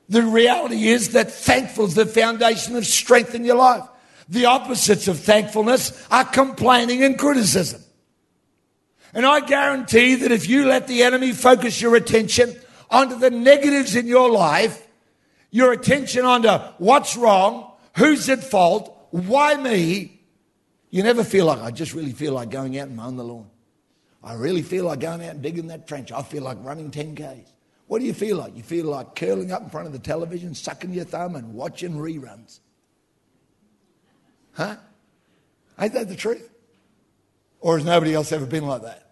The 0.10 0.24
reality 0.24 0.88
is 0.88 1.10
that 1.14 1.32
thankful 1.32 1.86
is 1.86 1.96
the 1.96 2.06
foundation 2.06 2.76
of 2.76 2.86
strength 2.86 3.36
in 3.36 3.46
your 3.46 3.56
life. 3.56 3.84
The 4.32 4.46
opposites 4.46 5.10
of 5.10 5.20
thankfulness 5.20 6.08
are 6.10 6.24
complaining 6.24 7.04
and 7.04 7.20
criticism. 7.20 7.82
And 9.14 9.26
I 9.26 9.42
guarantee 9.42 10.16
that 10.16 10.32
if 10.32 10.48
you 10.48 10.66
let 10.66 10.88
the 10.88 11.04
enemy 11.04 11.34
focus 11.34 11.82
your 11.82 11.98
attention 11.98 12.56
onto 12.90 13.20
the 13.20 13.30
negatives 13.30 13.94
in 13.94 14.08
your 14.08 14.32
life, 14.32 14.88
your 15.50 15.74
attention 15.74 16.24
onto 16.24 16.48
what's 16.78 17.18
wrong, 17.18 17.74
who's 17.98 18.30
at 18.30 18.42
fault, 18.42 18.98
why 19.12 19.56
me, 19.56 20.22
you 20.92 21.04
never 21.04 21.26
feel 21.26 21.46
like, 21.46 21.60
I 21.60 21.72
just 21.72 21.94
really 21.94 22.14
feel 22.14 22.32
like 22.32 22.50
going 22.50 22.80
out 22.80 22.88
and 22.88 22.96
mowing 22.96 23.18
the 23.18 23.26
lawn. 23.26 23.50
I 24.24 24.36
really 24.36 24.62
feel 24.62 24.86
like 24.86 25.02
going 25.02 25.26
out 25.26 25.32
and 25.32 25.42
digging 25.42 25.68
that 25.68 25.88
trench. 25.88 26.10
I 26.14 26.22
feel 26.22 26.44
like 26.44 26.58
running 26.62 26.90
10Ks. 26.90 27.50
What 27.88 28.00
do 28.00 28.06
you 28.06 28.14
feel 28.14 28.38
like? 28.38 28.56
You 28.56 28.64
feel 28.64 28.86
like 28.86 29.14
curling 29.14 29.52
up 29.52 29.64
in 29.64 29.70
front 29.70 29.88
of 29.88 29.94
the 29.94 30.00
television, 30.00 30.56
sucking 30.56 30.94
your 30.94 31.04
thumb, 31.04 31.36
and 31.36 31.54
watching 31.54 31.96
reruns. 31.96 32.62
Huh? 34.54 34.76
Ain't 35.80 35.94
that 35.94 36.10
the 36.10 36.16
truth? 36.16 36.50
Or 37.60 37.78
has 37.78 37.86
nobody 37.86 38.14
else 38.14 38.32
ever 38.32 38.46
been 38.46 38.66
like 38.66 38.82
that? 38.84 39.12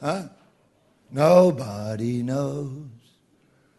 Huh? 0.00 0.24
Nobody 1.10 2.22
knows 2.22 2.88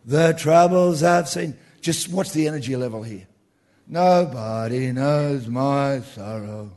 the 0.06 0.34
troubles 0.34 1.04
I've 1.04 1.28
seen. 1.28 1.58
Just 1.82 2.10
watch 2.10 2.32
the 2.32 2.48
energy 2.48 2.76
level 2.76 3.04
here. 3.04 3.28
Nobody 3.88 4.92
knows 4.92 5.48
my 5.48 6.02
sorrow. 6.02 6.72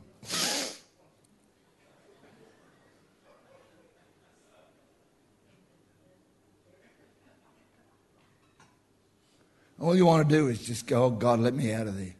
All 9.79 9.95
you 9.95 10.05
want 10.05 10.27
to 10.27 10.35
do 10.35 10.47
is 10.47 10.65
just 10.65 10.87
go, 10.87 11.05
oh, 11.05 11.09
God, 11.11 11.39
let 11.39 11.53
me 11.53 11.71
out 11.71 11.87
of 11.87 11.97
there. 11.97 12.16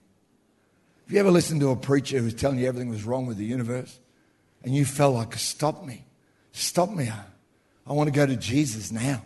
Have 1.07 1.13
you 1.13 1.21
ever 1.21 1.31
listened 1.31 1.61
to 1.61 1.69
a 1.69 1.75
preacher 1.77 2.19
who's 2.19 2.33
telling 2.33 2.59
you 2.59 2.67
everything 2.67 2.89
was 2.89 3.05
wrong 3.05 3.27
with 3.27 3.37
the 3.37 3.45
universe? 3.45 3.97
And 4.63 4.75
you 4.75 4.83
felt 4.83 5.15
like, 5.15 5.35
stop 5.35 5.85
me. 5.85 6.03
Stop 6.51 6.89
me. 6.89 7.09
I 7.87 7.93
want 7.93 8.09
to 8.09 8.11
go 8.11 8.25
to 8.25 8.35
Jesus 8.35 8.91
now. 8.91 9.23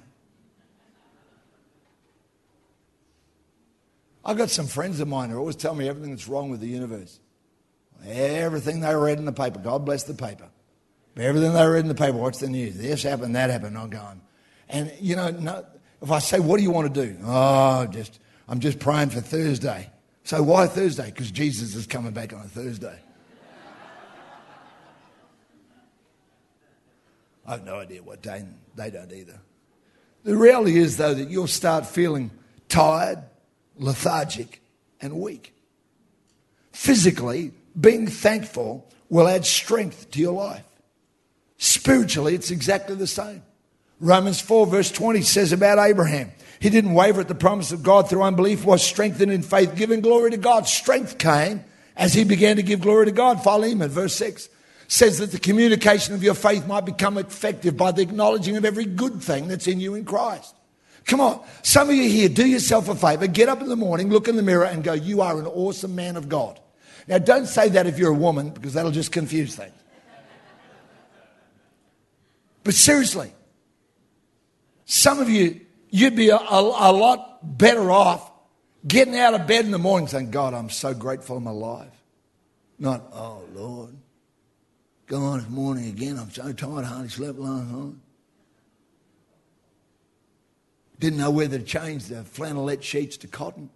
I've 4.24 4.38
got 4.38 4.52
some 4.52 4.68
friends 4.68 5.00
of 5.00 5.08
mine 5.08 5.32
who 5.32 5.40
always 5.40 5.56
tell 5.56 5.74
me 5.74 5.90
everything 5.90 6.12
that's 6.12 6.28
wrong 6.28 6.52
with 6.52 6.60
the 6.60 6.68
universe. 6.68 7.20
Everything 8.06 8.82
they 8.82 8.94
read 8.94 9.18
in 9.18 9.26
the 9.26 9.34
paper, 9.34 9.58
God 9.58 9.84
bless 9.84 10.04
the 10.04 10.14
paper. 10.14 10.50
But 11.16 11.26
everything 11.26 11.54
they 11.54 11.66
read 11.66 11.80
in 11.80 11.88
the 11.88 11.96
paper, 11.96 12.18
what's 12.18 12.42
the 12.42 12.48
news? 12.48 12.78
This 12.78 13.02
happened, 13.02 13.36
that 13.36 13.50
happened, 13.50 13.76
I'm 13.76 13.90
going. 13.90 14.22
And, 14.70 14.94
you 15.00 15.16
know, 15.16 15.32
no, 15.32 15.66
if 16.00 16.12
I 16.12 16.20
say, 16.20 16.40
what 16.40 16.58
do 16.58 16.64
you 16.64 16.70
want 16.70 16.94
to 16.94 17.08
do? 17.08 17.18
Oh, 17.26 17.88
just, 17.88 18.20
I'm 18.48 18.60
just 18.60 18.78
praying 18.78 19.10
for 19.10 19.22
Thursday. 19.22 19.90
So 20.24 20.44
why 20.44 20.68
Thursday? 20.68 21.06
Because 21.06 21.32
Jesus 21.32 21.76
is 21.76 21.88
coming 21.88 22.12
back 22.12 22.34
on 22.34 22.42
a 22.42 22.48
Thursday. 22.48 23.00
I 27.46 27.52
have 27.52 27.66
no 27.66 27.80
idea 27.80 28.04
what 28.04 28.22
day, 28.22 28.46
they 28.76 28.92
don't 28.92 29.12
either. 29.12 29.40
The 30.24 30.38
reality 30.38 30.78
is, 30.78 30.98
though, 30.98 31.14
that 31.14 31.30
you'll 31.30 31.48
start 31.48 31.86
feeling 31.88 32.32
tired, 32.70 33.24
lethargic, 33.78 34.62
and 35.02 35.20
weak. 35.20 35.54
Physically, 36.72 37.52
being 37.80 38.08
thankful 38.08 38.88
will 39.10 39.28
add 39.28 39.46
strength 39.46 40.12
to 40.12 40.20
your 40.20 40.34
life. 40.34 40.64
Spiritually, 41.58 42.36
it's 42.36 42.52
exactly 42.52 42.96
the 42.96 43.08
same. 43.08 43.44
Romans 44.00 44.40
4, 44.40 44.68
verse 44.68 44.92
20 44.92 45.22
says 45.22 45.52
about 45.52 45.80
Abraham, 45.80 46.32
he 46.62 46.70
didn't 46.70 46.94
waver 46.94 47.22
at 47.22 47.28
the 47.28 47.34
promise 47.34 47.72
of 47.72 47.82
God 47.82 48.08
through 48.08 48.22
unbelief, 48.22 48.64
was 48.64 48.84
strengthened 48.84 49.32
in 49.32 49.42
faith, 49.42 49.76
giving 49.76 50.00
glory 50.00 50.30
to 50.30 50.38
God. 50.38 50.68
Strength 50.68 51.18
came 51.18 51.64
as 51.96 52.14
he 52.14 52.24
began 52.24 52.58
to 52.58 52.62
give 52.62 52.82
glory 52.82 53.08
to 53.08 53.12
God. 53.12 53.44
Philemon, 53.44 53.90
verse 53.90 54.14
6, 54.14 54.48
says 54.88 55.18
that 55.18 55.32
the 55.32 55.40
communication 55.40 56.14
of 56.14 56.22
your 56.22 56.36
faith 56.36 56.68
might 56.68 56.86
become 56.86 57.18
effective 57.18 57.76
by 57.76 57.92
the 57.92 58.04
acknowledging 58.04 58.58
of 58.58 58.64
every 58.64 58.86
good 58.86 59.24
thing 59.24 59.48
that's 59.48 59.66
in 59.66 59.80
you 59.80 59.96
in 59.96 60.06
Christ. 60.06 60.54
Come 61.06 61.20
on, 61.20 61.44
some 61.64 61.90
of 61.90 61.96
you 61.96 62.08
here, 62.08 62.30
do 62.30 62.46
yourself 62.46 62.88
a 62.90 62.94
favor, 62.94 63.26
get 63.26 63.50
up 63.50 63.62
in 63.62 63.68
the 63.68 63.76
morning, 63.76 64.12
look 64.12 64.28
in 64.28 64.36
the 64.36 64.44
mirror, 64.44 64.66
and 64.66 64.84
go, 64.84 64.94
You 64.94 65.22
are 65.22 65.40
an 65.40 65.48
awesome 65.48 65.96
man 65.96 66.16
of 66.16 66.30
God. 66.30 66.60
Now, 67.08 67.18
don't 67.18 67.48
say 67.48 67.70
that 67.70 67.88
if 67.88 67.98
you're 67.98 68.12
a 68.12 68.14
woman, 68.14 68.52
because 68.52 68.74
that'll 68.74 68.92
just 68.92 69.12
confuse 69.12 69.56
things. 69.56 69.74
But 72.64 72.76
seriously, 72.76 73.34
some 74.86 75.20
of 75.20 75.28
you, 75.28 75.62
you'd 75.92 76.16
be 76.16 76.30
a, 76.30 76.38
a, 76.38 76.92
a, 76.92 76.92
lot 76.92 77.58
better 77.58 77.92
off 77.92 78.32
getting 78.88 79.16
out 79.16 79.36
of 79.36 79.46
bed 79.46 79.66
in 79.66 79.72
the 79.72 79.78
morning 79.78 80.08
saying, 80.08 80.32
God, 80.32 80.56
I'm 80.56 80.70
so 80.70 80.94
grateful 80.94 81.38
I'm 81.38 81.46
alive. 81.46 81.92
Not, 82.80 83.04
oh, 83.14 83.44
Lord, 83.54 83.96
go 85.06 85.18
on 85.18 85.40
this 85.40 85.50
morning 85.50 85.90
again. 85.90 86.18
I'm 86.18 86.32
so 86.32 86.52
tired. 86.54 86.86
I 86.86 86.88
hardly 86.88 87.10
slept 87.10 87.38
last 87.38 87.70
night. 87.70 87.94
Didn't 90.98 91.20
know 91.20 91.32
whether 91.32 91.60
to 91.60 91.64
change 91.64 92.06
the 92.06 92.24
flannelette 92.24 92.82
sheets 92.82 93.18
to 93.18 93.28
cotton. 93.28 93.70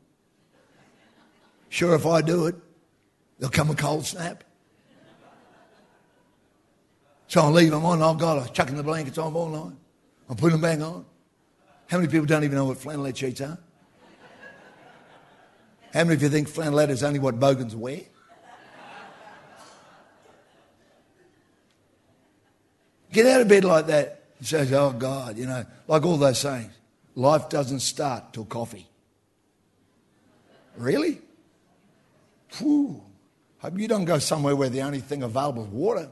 Sure, 1.69 1.93
if 1.95 2.05
I 2.05 2.21
do 2.21 2.47
it, 2.47 2.55
there'll 3.37 3.51
come 3.51 3.69
a 3.69 3.75
cold 3.75 4.05
snap. 4.05 4.43
So 7.27 7.41
I'll 7.41 7.51
leave 7.51 7.71
them 7.71 7.83
on. 7.83 8.01
Oh, 8.01 8.13
God, 8.13 8.47
I'm 8.47 8.53
chucking 8.53 8.77
the 8.77 8.83
blankets 8.83 9.17
on 9.17 9.33
all 9.33 9.49
night. 9.49 9.75
I'm 10.29 10.35
putting 10.35 10.59
them 10.59 10.61
back 10.61 10.79
on. 10.79 11.05
How 11.87 11.97
many 11.97 12.09
people 12.09 12.25
don't 12.25 12.43
even 12.43 12.55
know 12.55 12.65
what 12.65 12.77
flannelette 12.77 13.15
sheets 13.15 13.41
are? 13.41 13.57
How 15.93 16.03
many 16.03 16.15
of 16.15 16.21
you 16.21 16.29
think 16.29 16.49
flannelette 16.49 16.89
is 16.89 17.03
only 17.03 17.19
what 17.19 17.39
bogans 17.39 17.75
wear? 17.75 18.01
Get 23.13 23.25
out 23.27 23.41
of 23.41 23.47
bed 23.47 23.63
like 23.63 23.87
that 23.87 24.23
and 24.39 24.47
says, 24.47 24.73
Oh 24.73 24.91
God, 24.91 25.37
you 25.37 25.45
know, 25.45 25.65
like 25.87 26.05
all 26.05 26.17
those 26.17 26.39
sayings. 26.39 26.73
Life 27.15 27.47
doesn't 27.47 27.79
start 27.79 28.33
till 28.33 28.43
coffee. 28.43 28.89
Really? 30.75 31.21
Whew. 32.57 33.01
Hope 33.59 33.79
you 33.79 33.87
don't 33.87 34.03
go 34.03 34.19
somewhere 34.19 34.55
where 34.55 34.67
the 34.67 34.81
only 34.81 34.99
thing 34.99 35.23
available 35.23 35.63
is 35.63 35.69
water. 35.69 36.09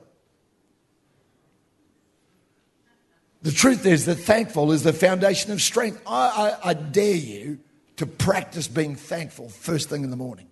The 3.44 3.52
truth 3.52 3.86
is 3.86 4.06
that 4.06 4.16
thankful 4.16 4.72
is 4.72 4.84
the 4.84 4.94
foundation 4.94 5.52
of 5.52 5.62
strength. 5.62 6.02
I, 6.08 6.58
I, 6.64 6.70
I 6.70 6.74
dare 6.74 7.16
you 7.16 7.60
to 7.98 8.06
practice 8.06 8.70
being 8.70 8.96
thankful 8.96 9.50
first 9.50 9.90
thing 9.90 10.04
in 10.04 10.10
the 10.10 10.16
morning. 10.16 10.48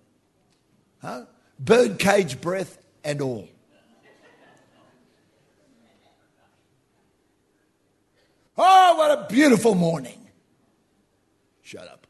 Huh? 1.00 1.24
Bird 1.58 1.98
cage 1.98 2.40
breath 2.40 2.78
and 3.02 3.20
all. 3.22 3.48
Oh, 8.58 8.96
what 8.96 9.10
a 9.18 9.26
beautiful 9.32 9.74
morning. 9.74 10.28
Shut 11.62 11.88
up. 11.88 12.06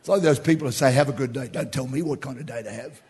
It's 0.00 0.08
like 0.08 0.22
those 0.22 0.40
people 0.40 0.66
who 0.66 0.72
say, 0.72 0.92
Have 0.92 1.08
a 1.08 1.12
good 1.12 1.32
day. 1.32 1.48
Don't 1.50 1.72
tell 1.72 1.86
me 1.86 2.02
what 2.02 2.20
kind 2.20 2.38
of 2.38 2.46
day 2.46 2.62
to 2.62 2.70
have. 2.70 3.00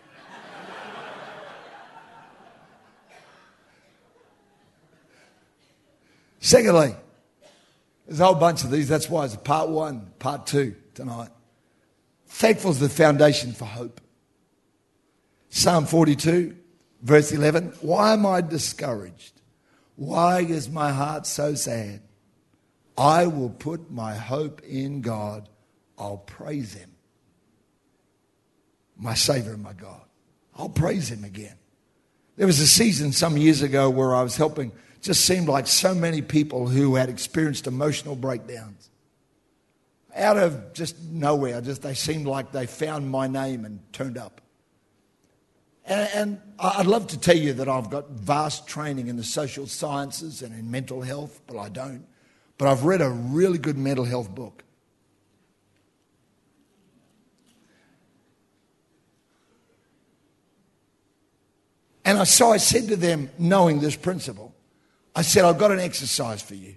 Secondly, 6.44 6.94
there's 8.06 8.20
a 8.20 8.26
whole 8.26 8.34
bunch 8.34 8.64
of 8.64 8.70
these. 8.70 8.86
That's 8.86 9.08
why 9.08 9.24
it's 9.24 9.34
part 9.34 9.70
one, 9.70 10.12
part 10.18 10.46
two 10.46 10.76
tonight. 10.92 11.30
Thankful 12.26 12.72
is 12.72 12.80
the 12.80 12.90
foundation 12.90 13.54
for 13.54 13.64
hope. 13.64 13.98
Psalm 15.48 15.86
42, 15.86 16.54
verse 17.00 17.32
11. 17.32 17.72
Why 17.80 18.12
am 18.12 18.26
I 18.26 18.42
discouraged? 18.42 19.40
Why 19.96 20.40
is 20.40 20.68
my 20.68 20.92
heart 20.92 21.26
so 21.26 21.54
sad? 21.54 22.02
I 22.98 23.26
will 23.26 23.48
put 23.48 23.90
my 23.90 24.14
hope 24.14 24.60
in 24.64 25.00
God. 25.00 25.48
I'll 25.96 26.18
praise 26.18 26.74
Him. 26.74 26.90
My 28.98 29.14
Savior 29.14 29.54
and 29.54 29.62
my 29.62 29.72
God. 29.72 30.02
I'll 30.54 30.68
praise 30.68 31.10
Him 31.10 31.24
again. 31.24 31.56
There 32.36 32.46
was 32.46 32.60
a 32.60 32.66
season 32.66 33.12
some 33.12 33.38
years 33.38 33.62
ago 33.62 33.88
where 33.88 34.14
I 34.14 34.22
was 34.22 34.36
helping 34.36 34.72
just 35.04 35.26
seemed 35.26 35.48
like 35.48 35.66
so 35.66 35.94
many 35.94 36.22
people 36.22 36.66
who 36.66 36.94
had 36.94 37.10
experienced 37.10 37.66
emotional 37.66 38.16
breakdowns. 38.16 38.88
Out 40.16 40.38
of 40.38 40.72
just 40.72 40.98
nowhere, 41.02 41.60
just 41.60 41.82
they 41.82 41.92
seemed 41.92 42.26
like 42.26 42.52
they 42.52 42.66
found 42.66 43.10
my 43.10 43.26
name 43.26 43.66
and 43.66 43.80
turned 43.92 44.16
up. 44.16 44.40
And, 45.84 46.08
and 46.14 46.40
I'd 46.58 46.86
love 46.86 47.08
to 47.08 47.20
tell 47.20 47.36
you 47.36 47.52
that 47.54 47.68
I've 47.68 47.90
got 47.90 48.08
vast 48.12 48.66
training 48.66 49.08
in 49.08 49.16
the 49.16 49.24
social 49.24 49.66
sciences 49.66 50.40
and 50.40 50.58
in 50.58 50.70
mental 50.70 51.02
health, 51.02 51.42
but 51.46 51.58
I 51.58 51.68
don't. 51.68 52.06
But 52.56 52.68
I've 52.68 52.84
read 52.84 53.02
a 53.02 53.10
really 53.10 53.58
good 53.58 53.76
mental 53.76 54.06
health 54.06 54.34
book. 54.34 54.64
And 62.06 62.16
I, 62.16 62.24
so 62.24 62.52
I 62.52 62.56
said 62.56 62.88
to 62.88 62.96
them, 62.96 63.28
knowing 63.38 63.80
this 63.80 63.96
principle, 63.96 64.53
I 65.14 65.22
said, 65.22 65.44
I've 65.44 65.58
got 65.58 65.70
an 65.70 65.80
exercise 65.80 66.42
for 66.42 66.54
you. 66.54 66.74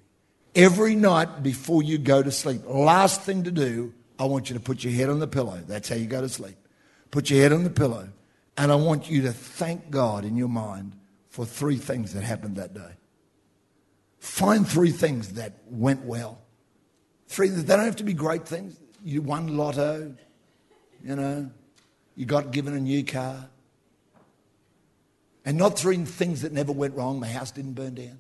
Every 0.54 0.96
night 0.96 1.44
before 1.44 1.84
you 1.84 1.98
go 1.98 2.22
to 2.22 2.32
sleep, 2.32 2.62
last 2.66 3.22
thing 3.22 3.44
to 3.44 3.52
do, 3.52 3.94
I 4.20 4.26
want 4.26 4.50
you 4.50 4.56
to 4.56 4.60
put 4.60 4.84
your 4.84 4.94
head 4.94 5.10
on 5.10 5.20
the 5.20 5.28
pillow. 5.28 5.62
That's 5.68 5.90
how 5.90 5.96
you 5.96 6.06
go 6.06 6.22
to 6.22 6.30
sleep. 6.30 6.56
Put 7.12 7.30
your 7.30 7.42
head 7.42 7.54
on 7.54 7.64
the 7.64 7.70
pillow, 7.70 8.10
and 8.58 8.72
I 8.72 8.76
want 8.76 9.10
you 9.10 9.24
to 9.24 9.32
thank 9.32 9.90
God 9.90 10.26
in 10.26 10.36
your 10.36 10.50
mind 10.50 10.94
for 11.30 11.46
three 11.46 11.78
things 11.78 12.14
that 12.14 12.24
happened 12.24 12.58
that 12.58 12.74
day. 12.74 12.92
Find 14.20 14.68
three 14.68 14.92
things 14.92 15.34
that 15.34 15.54
went 15.70 16.04
well. 16.04 16.42
Three, 17.28 17.50
they 17.50 17.76
don't 17.76 17.86
have 17.86 17.98
to 17.98 18.04
be 18.04 18.14
great 18.14 18.48
things. 18.48 18.80
You 19.04 19.22
won 19.22 19.56
lotto, 19.56 20.16
you 21.04 21.16
know, 21.16 21.52
you 22.16 22.26
got 22.26 22.52
given 22.52 22.76
a 22.76 22.80
new 22.80 23.04
car. 23.04 23.50
And 25.46 25.58
not 25.58 25.78
three 25.78 25.98
things 26.04 26.42
that 26.42 26.52
never 26.52 26.72
went 26.72 26.96
wrong. 26.96 27.20
My 27.20 27.28
house 27.28 27.52
didn't 27.52 27.74
burn 27.74 27.96
down. 27.96 28.20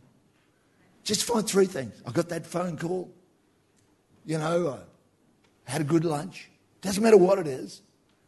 Just 1.08 1.24
find 1.24 1.48
three 1.48 1.68
things. 1.68 1.94
I 2.06 2.12
got 2.12 2.28
that 2.28 2.46
phone 2.46 2.78
call. 2.78 3.10
You 4.26 4.40
know, 4.40 4.78
I 5.66 5.72
had 5.72 5.80
a 5.80 5.86
good 5.86 6.04
lunch. 6.04 6.50
Doesn't 6.82 7.02
matter 7.02 7.16
what 7.16 7.40
it 7.40 7.48
is. 7.48 7.82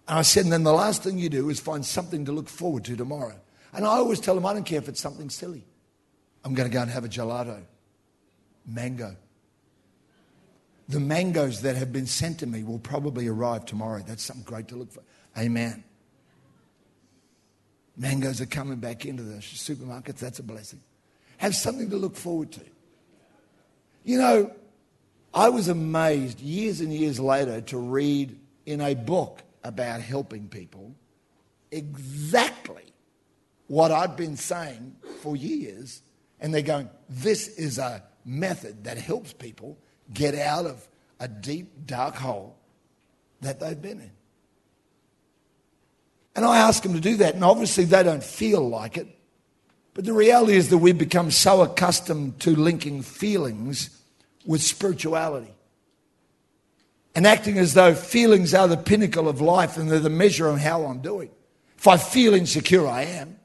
And 0.08 0.18
I 0.18 0.22
said, 0.22 0.46
and 0.46 0.54
then 0.54 0.64
the 0.64 0.72
last 0.72 1.04
thing 1.04 1.18
you 1.18 1.28
do 1.28 1.50
is 1.50 1.60
find 1.60 1.86
something 1.86 2.24
to 2.24 2.32
look 2.32 2.48
forward 2.48 2.86
to 2.86 2.96
tomorrow. 2.96 3.36
And 3.74 3.84
I 3.84 3.90
always 3.90 4.22
tell 4.22 4.34
them, 4.34 4.46
I 4.46 4.54
don't 4.54 4.66
care 4.66 4.78
if 4.78 4.88
it's 4.88 5.02
something 5.02 5.30
silly. 5.30 5.66
I'm 6.46 6.54
going 6.54 6.70
to 6.70 6.74
go 6.74 6.82
and 6.82 6.90
have 6.90 7.04
a 7.04 7.10
gelato. 7.10 7.62
Mango. 8.66 9.18
The 10.88 11.02
mangoes 11.02 11.64
that 11.64 11.76
have 11.76 11.92
been 11.92 12.08
sent 12.08 12.40
to 12.40 12.48
me 12.48 12.64
will 12.64 12.80
probably 12.80 13.28
arrive 13.28 13.66
tomorrow. 13.66 14.02
That's 14.08 14.24
something 14.24 14.46
great 14.46 14.70
to 14.70 14.78
look 14.78 14.94
for. 14.94 15.04
Amen. 15.38 15.84
Mangoes 17.98 18.40
are 18.40 18.46
coming 18.46 18.78
back 18.78 19.06
into 19.06 19.22
the 19.22 19.40
supermarkets. 19.40 20.20
That's 20.20 20.40
a 20.40 20.44
blessing. 20.44 20.80
Have 21.40 21.56
something 21.56 21.90
to 21.90 21.96
look 21.96 22.16
forward 22.16 22.52
to. 22.54 22.62
You 24.04 24.18
know, 24.18 24.52
I 25.34 25.50
was 25.50 25.68
amazed 25.68 26.40
years 26.40 26.82
and 26.82 26.94
years 26.94 27.20
later 27.20 27.62
to 27.62 27.78
read 27.78 28.38
in 28.66 28.82
a 28.82 28.94
book 28.94 29.42
about 29.64 30.02
helping 30.02 30.48
people 30.48 30.96
exactly 31.72 32.94
what 33.68 33.92
I'd 33.92 34.16
been 34.16 34.36
saying 34.36 34.96
for 35.22 35.36
years 35.36 36.02
and 36.40 36.54
they're 36.54 36.62
going, 36.62 36.90
this 37.08 37.48
is 37.48 37.78
a 37.78 38.04
method 38.26 38.84
that 38.84 38.98
helps 38.98 39.32
people 39.34 39.78
get 40.14 40.36
out 40.36 40.66
of 40.66 40.88
a 41.20 41.28
deep, 41.28 41.86
dark 41.86 42.16
hole 42.16 42.58
that 43.42 43.60
they've 43.60 43.82
been 43.82 44.00
in. 44.00 44.12
And 46.36 46.46
I 46.46 46.58
ask 46.58 46.84
them 46.84 46.94
to 46.94 47.00
do 47.00 47.18
that, 47.18 47.36
and 47.36 47.44
obviously 47.44 47.86
they 47.86 48.04
don't 48.04 48.24
feel 48.24 48.68
like 48.68 48.98
it. 48.98 49.08
But 50.00 50.06
the 50.06 50.14
reality 50.14 50.54
is 50.54 50.70
that 50.70 50.78
we've 50.78 50.98
become 50.98 51.30
so 51.30 51.62
accustomed 51.62 52.40
to 52.40 52.56
linking 52.56 53.02
feelings 53.02 53.90
with 54.46 54.62
spirituality 54.62 55.54
and 57.14 57.28
acting 57.28 57.58
as 57.58 57.74
though 57.74 57.94
feelings 57.94 58.54
are 58.54 58.70
the 58.70 58.78
pinnacle 58.78 59.28
of 59.28 59.42
life 59.42 59.76
and 59.76 59.92
they're 59.92 60.00
the 60.00 60.10
measure 60.10 60.48
of 60.48 60.58
how 60.58 60.86
I'm 60.86 61.02
doing. 61.02 61.30
If 61.78 61.86
I 61.86 61.98
feel 61.98 62.34
insecure, 62.34 62.88
I 62.88 63.02
am. 63.08 63.36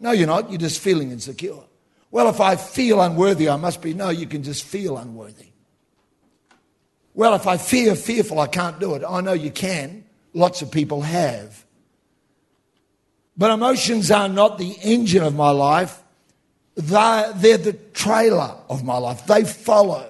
No, 0.00 0.10
you're 0.10 0.26
not. 0.26 0.50
You're 0.50 0.58
just 0.58 0.80
feeling 0.80 1.12
insecure. 1.12 1.64
Well, 2.10 2.28
if 2.28 2.42
I 2.42 2.56
feel 2.56 3.00
unworthy, 3.00 3.48
I 3.48 3.56
must 3.56 3.80
be. 3.80 3.94
No, 3.94 4.10
you 4.10 4.26
can 4.26 4.42
just 4.42 4.64
feel 4.64 4.98
unworthy. 4.98 5.52
Well, 7.14 7.32
if 7.36 7.46
I 7.46 7.56
feel 7.56 7.94
fearful, 7.94 8.38
I 8.38 8.48
can't 8.48 8.78
do 8.78 8.96
it. 8.96 9.02
Oh, 9.02 9.14
I 9.14 9.20
know 9.22 9.32
you 9.32 9.50
can. 9.50 10.04
Lots 10.34 10.60
of 10.60 10.70
people 10.70 11.00
have. 11.00 11.64
But 13.34 13.50
emotions 13.50 14.10
are 14.10 14.28
not 14.28 14.58
the 14.58 14.76
engine 14.82 15.22
of 15.22 15.34
my 15.34 15.48
life, 15.52 16.01
they're, 16.74 17.32
they're 17.34 17.58
the 17.58 17.72
trailer 17.92 18.56
of 18.68 18.84
my 18.84 18.96
life. 18.96 19.26
They 19.26 19.44
follow. 19.44 20.08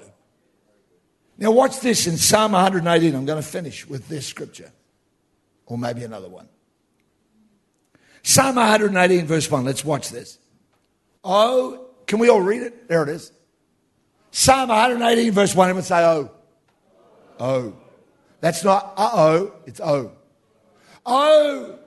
Now, 1.39 1.51
watch 1.51 1.81
this 1.81 2.07
in 2.07 2.17
Psalm 2.17 2.53
118. 2.53 3.15
I'm 3.15 3.25
going 3.25 3.43
to 3.43 3.49
finish 3.49 3.87
with 3.87 4.09
this 4.09 4.27
scripture, 4.27 4.71
or 5.67 5.77
maybe 5.77 6.05
another 6.05 6.29
one. 6.29 6.49
Psalm 8.23 8.57
118, 8.57 9.27
verse 9.27 9.51
1. 9.51 9.65
Let's 9.65 9.85
watch 9.85 10.11
this. 10.11 10.39
Oh, 11.25 11.87
can 12.07 12.19
we 12.19 12.29
all 12.29 12.41
read 12.41 12.63
it? 12.63 12.89
There 12.89 13.03
it 13.03 13.09
is. 13.09 13.33
Psalm 14.31 14.69
118, 14.69 15.33
verse 15.33 15.55
1. 15.55 15.69
Everyone 15.69 15.85
say, 15.85 16.05
oh. 16.05 16.31
Oh. 17.41 17.77
That's 18.43 18.65
not 18.65 18.95
uh 18.97 19.11
oh, 19.15 19.55
it's 19.67 19.81
oh. 19.81 20.13
Oh, 21.07 21.79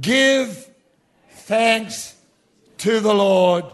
give 0.00 0.68
thanks 1.30 2.16
to 2.82 3.00
the 3.00 3.14
Lord 3.14 3.64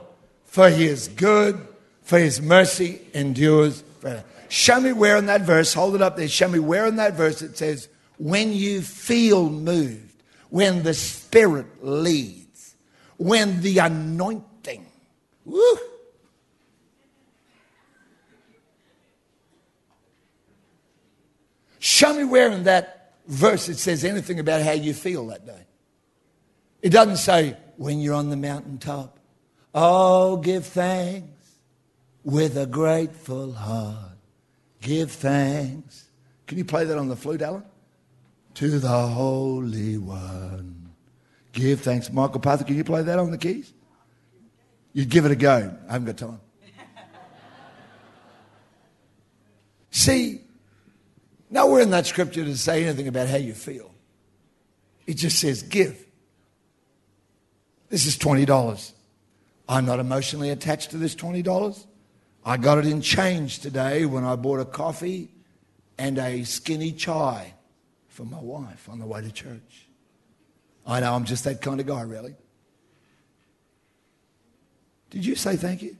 for 0.44 0.70
his 0.70 1.08
good, 1.08 1.66
for 2.02 2.18
his 2.18 2.40
mercy 2.40 3.00
endures 3.14 3.82
forever. 4.00 4.24
Show 4.48 4.80
me 4.80 4.92
where 4.92 5.16
in 5.16 5.26
that 5.26 5.42
verse, 5.42 5.74
hold 5.74 5.94
it 5.94 6.02
up 6.02 6.16
there, 6.16 6.28
show 6.28 6.48
me 6.48 6.58
where 6.58 6.86
in 6.86 6.96
that 6.96 7.14
verse 7.14 7.42
it 7.42 7.56
says, 7.56 7.88
when 8.18 8.52
you 8.52 8.80
feel 8.82 9.48
moved, 9.48 10.22
when 10.50 10.82
the 10.82 10.94
Spirit 10.94 11.66
leads, 11.82 12.74
when 13.16 13.60
the 13.60 13.78
anointing 13.78 14.86
Woo! 15.48 15.78
Show 21.78 22.12
me 22.12 22.24
where 22.24 22.52
in 22.52 22.64
that 22.64 23.14
verse 23.26 23.70
it 23.70 23.78
says 23.78 24.04
anything 24.04 24.40
about 24.40 24.60
how 24.60 24.72
you 24.72 24.92
feel 24.92 25.28
that 25.28 25.46
day. 25.46 25.62
It 26.82 26.90
doesn't 26.90 27.16
say, 27.16 27.56
when 27.78 28.00
you're 28.00 28.14
on 28.14 28.28
the 28.28 28.36
mountaintop, 28.36 29.18
oh, 29.74 30.36
give 30.36 30.66
thanks 30.66 31.52
with 32.24 32.58
a 32.58 32.66
grateful 32.66 33.52
heart. 33.52 34.16
Give 34.82 35.10
thanks. 35.10 36.06
Can 36.46 36.58
you 36.58 36.64
play 36.64 36.84
that 36.84 36.98
on 36.98 37.08
the 37.08 37.16
flute, 37.16 37.40
Alan? 37.40 37.62
To 38.54 38.78
the 38.78 38.88
Holy 38.88 39.96
One. 39.96 40.90
Give 41.52 41.80
thanks. 41.80 42.12
Michael 42.12 42.40
Parker, 42.40 42.64
can 42.64 42.76
you 42.76 42.84
play 42.84 43.02
that 43.02 43.18
on 43.18 43.30
the 43.30 43.38
keys? 43.38 43.72
You'd 44.92 45.08
give 45.08 45.24
it 45.24 45.30
a 45.30 45.36
go. 45.36 45.74
I 45.88 45.92
haven't 45.92 46.06
got 46.06 46.16
time. 46.16 46.40
See, 49.90 50.40
nowhere 51.48 51.82
in 51.82 51.90
that 51.90 52.06
scripture 52.06 52.42
does 52.44 52.54
it 52.54 52.58
say 52.58 52.84
anything 52.84 53.06
about 53.06 53.28
how 53.28 53.36
you 53.36 53.54
feel. 53.54 53.94
It 55.06 55.14
just 55.14 55.38
says 55.38 55.62
give. 55.62 56.07
This 57.88 58.06
is 58.06 58.18
$20. 58.18 58.92
I'm 59.68 59.86
not 59.86 59.98
emotionally 59.98 60.50
attached 60.50 60.90
to 60.90 60.98
this 60.98 61.14
$20. 61.14 61.86
I 62.44 62.56
got 62.56 62.78
it 62.78 62.86
in 62.86 63.00
change 63.00 63.60
today 63.60 64.04
when 64.04 64.24
I 64.24 64.36
bought 64.36 64.60
a 64.60 64.64
coffee 64.64 65.28
and 65.98 66.18
a 66.18 66.44
skinny 66.44 66.92
chai 66.92 67.54
for 68.08 68.24
my 68.24 68.40
wife 68.40 68.88
on 68.88 68.98
the 68.98 69.06
way 69.06 69.20
to 69.22 69.32
church. 69.32 69.86
I 70.86 71.00
know 71.00 71.14
I'm 71.14 71.24
just 71.24 71.44
that 71.44 71.60
kind 71.60 71.80
of 71.80 71.86
guy, 71.86 72.02
really. 72.02 72.34
Did 75.10 75.24
you 75.24 75.34
say 75.34 75.56
thank 75.56 75.82
you? 75.82 75.96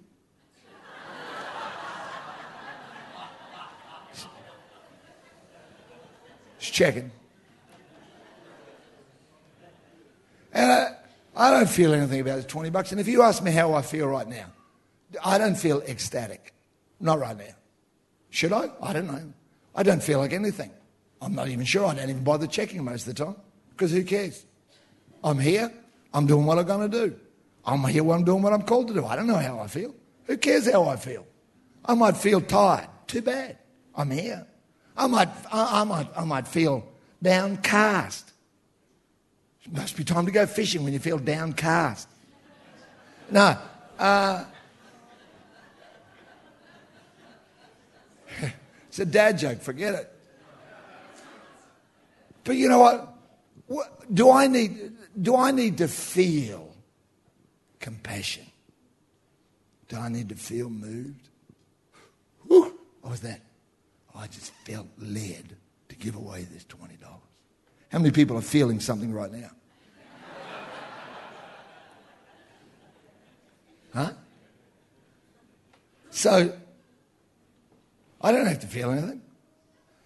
Just 6.59 6.72
checking. 6.72 7.11
And 10.53 10.72
I, 10.72 10.97
I 11.39 11.53
don't 11.53 11.68
feel 11.68 11.95
anything 11.95 12.20
about 12.20 12.39
the 12.39 12.43
20 12.43 12.70
bucks. 12.70 12.91
And 12.91 13.01
if 13.01 13.07
you 13.07 13.22
ask 13.22 13.43
me 13.43 13.53
how 13.53 13.72
I 13.72 13.82
feel 13.82 14.09
right 14.09 14.26
now, 14.26 14.47
I 15.24 15.39
don't 15.39 15.55
feel 15.55 15.80
ecstatic. 15.82 16.53
Not 16.99 17.20
right 17.20 17.39
now. 17.39 17.55
Should 18.30 18.53
I? 18.53 18.70
I 18.82 18.93
don't 18.93 19.07
know. 19.07 19.32
I 19.74 19.84
don't 19.84 20.03
feel 20.03 20.18
like 20.18 20.32
anything. 20.32 20.72
I'm 21.22 21.36
not 21.36 21.49
even 21.49 21.64
sure. 21.64 21.86
I 21.86 21.95
don't 21.95 22.11
even 22.11 22.24
bother 22.24 22.49
checking 22.49 22.84
most 22.84 23.07
of 23.07 23.14
the 23.14 23.24
time 23.24 23.36
because 23.70 23.93
who 23.93 24.03
cares? 24.03 24.45
I'm 25.22 25.39
here. 25.39 25.72
I'm 26.12 26.26
doing 26.26 26.45
what 26.45 26.59
I'm 26.59 26.66
going 26.66 26.91
to 26.91 27.09
do. 27.09 27.16
I'm 27.64 27.84
here 27.84 28.11
I'm 28.11 28.24
doing 28.24 28.43
what 28.43 28.53
I'm 28.53 28.62
called 28.62 28.89
to 28.89 28.95
do. 28.95 29.05
I 29.05 29.14
don't 29.14 29.26
know 29.26 29.36
how 29.36 29.61
I 29.61 29.68
feel. 29.68 29.95
Who 30.24 30.36
cares 30.39 30.70
how 30.70 30.89
I 30.89 30.97
feel? 30.97 31.24
I 31.84 31.95
might 31.95 32.16
feel 32.16 32.41
tired. 32.41 32.89
Too 33.07 33.22
bad. 33.22 33.59
I'm 33.95 34.11
here. 34.11 34.47
I 34.97 35.07
might, 35.07 35.28
I, 35.53 35.80
I 35.82 35.84
might, 35.84 36.09
I 36.16 36.24
might 36.24 36.49
feel 36.49 36.86
downcast 37.22 38.32
must 39.73 39.97
be 39.97 40.05
time 40.05 40.27
to 40.27 40.33
go 40.33 40.47
fishing 40.47 40.85
when 40.85 40.93
you 40.93 40.99
feel 40.99 41.19
downcast. 41.19 42.09
No. 43.31 43.59
Uh, 43.99 44.45
it's 48.89 48.99
a 48.99 49.05
dad 49.05 49.39
joke, 49.39 49.61
forget 49.61 49.95
it. 49.95 50.12
But 52.45 52.57
you 52.57 52.69
know 52.69 52.79
what? 52.79 53.14
what? 53.66 54.14
Do 54.14 54.31
I 54.31 54.47
need 54.47 54.93
do 55.21 55.37
I 55.37 55.51
need 55.51 55.79
to 55.79 55.89
feel 55.89 56.75
compassion? 57.79 58.47
Do 59.89 59.97
I 59.99 60.09
need 60.09 60.31
to 60.31 60.35
feel 60.35 60.71
moved? 60.71 61.29
Whew, 62.47 62.79
what 63.03 63.11
was 63.11 63.21
that? 63.21 63.43
I 64.14 64.27
just 64.29 64.53
felt 64.64 64.87
led 64.99 65.57
to 65.89 65.97
give 65.97 66.16
away 66.16 66.47
this 66.51 66.64
twenty 66.64 66.97
dollars. 66.97 67.28
How 67.91 67.99
many 67.99 68.11
people 68.11 68.36
are 68.36 68.43
feeling 68.43 68.80
something 68.80 69.12
right 69.12 69.32
now? 69.32 69.51
Huh? 73.95 74.11
So, 76.11 76.53
I 78.20 78.32
don't 78.32 78.47
have 78.47 78.61
to 78.61 78.66
feel 78.66 78.91
anything. 78.91 79.22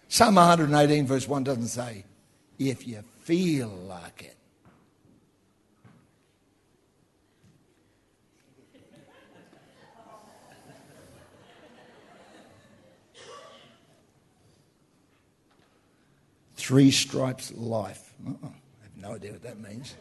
Psalm 0.07 0.35
118, 0.35 1.07
verse 1.07 1.27
1 1.27 1.43
doesn't 1.43 1.67
say, 1.67 2.05
if 2.59 2.87
you 2.87 3.03
feel 3.21 3.69
like 3.69 4.23
it. 4.23 4.37
Three 16.63 16.91
stripes 16.91 17.51
life. 17.57 18.13
Uh-uh. 18.25 18.35
I 18.41 18.83
have 18.83 18.95
no 18.95 19.15
idea 19.15 19.33
what 19.33 19.43
that 19.43 19.59
means. 19.59 19.95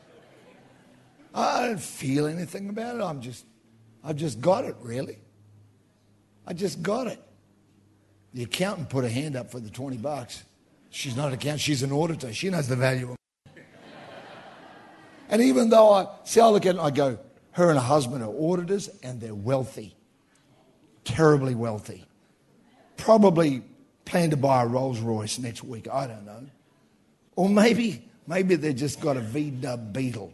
I 1.35 1.67
don't 1.67 1.81
feel 1.81 2.29
anything 2.29 2.69
about 2.69 2.95
it. 2.95 3.03
I'm 3.03 3.21
just, 3.21 3.45
I've 4.05 4.15
just 4.15 4.41
got 4.41 4.65
it, 4.65 4.77
really. 4.81 5.19
I 6.47 6.53
just 6.53 6.81
got 6.81 7.09
it. 7.09 7.21
The 8.33 8.45
accountant 8.45 8.91
put 8.91 9.03
her 9.03 9.11
hand 9.11 9.35
up 9.35 9.51
for 9.51 9.59
the 9.59 9.71
20 9.71 9.97
bucks. 9.97 10.45
She's 10.91 11.17
not 11.17 11.29
an 11.29 11.35
accountant, 11.35 11.63
she's 11.63 11.83
an 11.83 11.91
auditor. 11.91 12.33
She 12.33 12.49
knows 12.49 12.69
the 12.69 12.77
value 12.77 13.11
of. 13.11 13.17
And 15.31 15.43
even 15.43 15.69
though 15.69 15.93
I 15.93 16.07
see, 16.23 16.41
I 16.41 16.47
look 16.47 16.65
at 16.65 16.77
it 16.77 16.81
I 16.81 16.93
go, 16.93 17.19
her 17.53 17.71
and 17.71 17.79
her 17.79 17.85
husband 17.85 18.23
are 18.23 18.33
auditors 18.33 18.89
and 19.03 19.21
they're 19.21 19.35
wealthy, 19.35 19.97
terribly 21.03 21.57
wealthy. 21.57 22.07
Probably 22.97 23.65
plan 24.05 24.31
to 24.31 24.37
buy 24.37 24.63
a 24.63 24.67
Rolls 24.67 25.01
Royce 25.01 25.39
next 25.39 25.65
week. 25.65 25.89
I 25.89 26.07
don't 26.07 26.25
know. 26.25 26.47
Or 27.37 27.49
maybe, 27.49 28.09
maybe 28.27 28.57
they've 28.57 28.77
just 28.77 29.01
got 29.01 29.17
a 29.17 29.21
V-dub 29.21 29.93
Beetle 29.93 30.33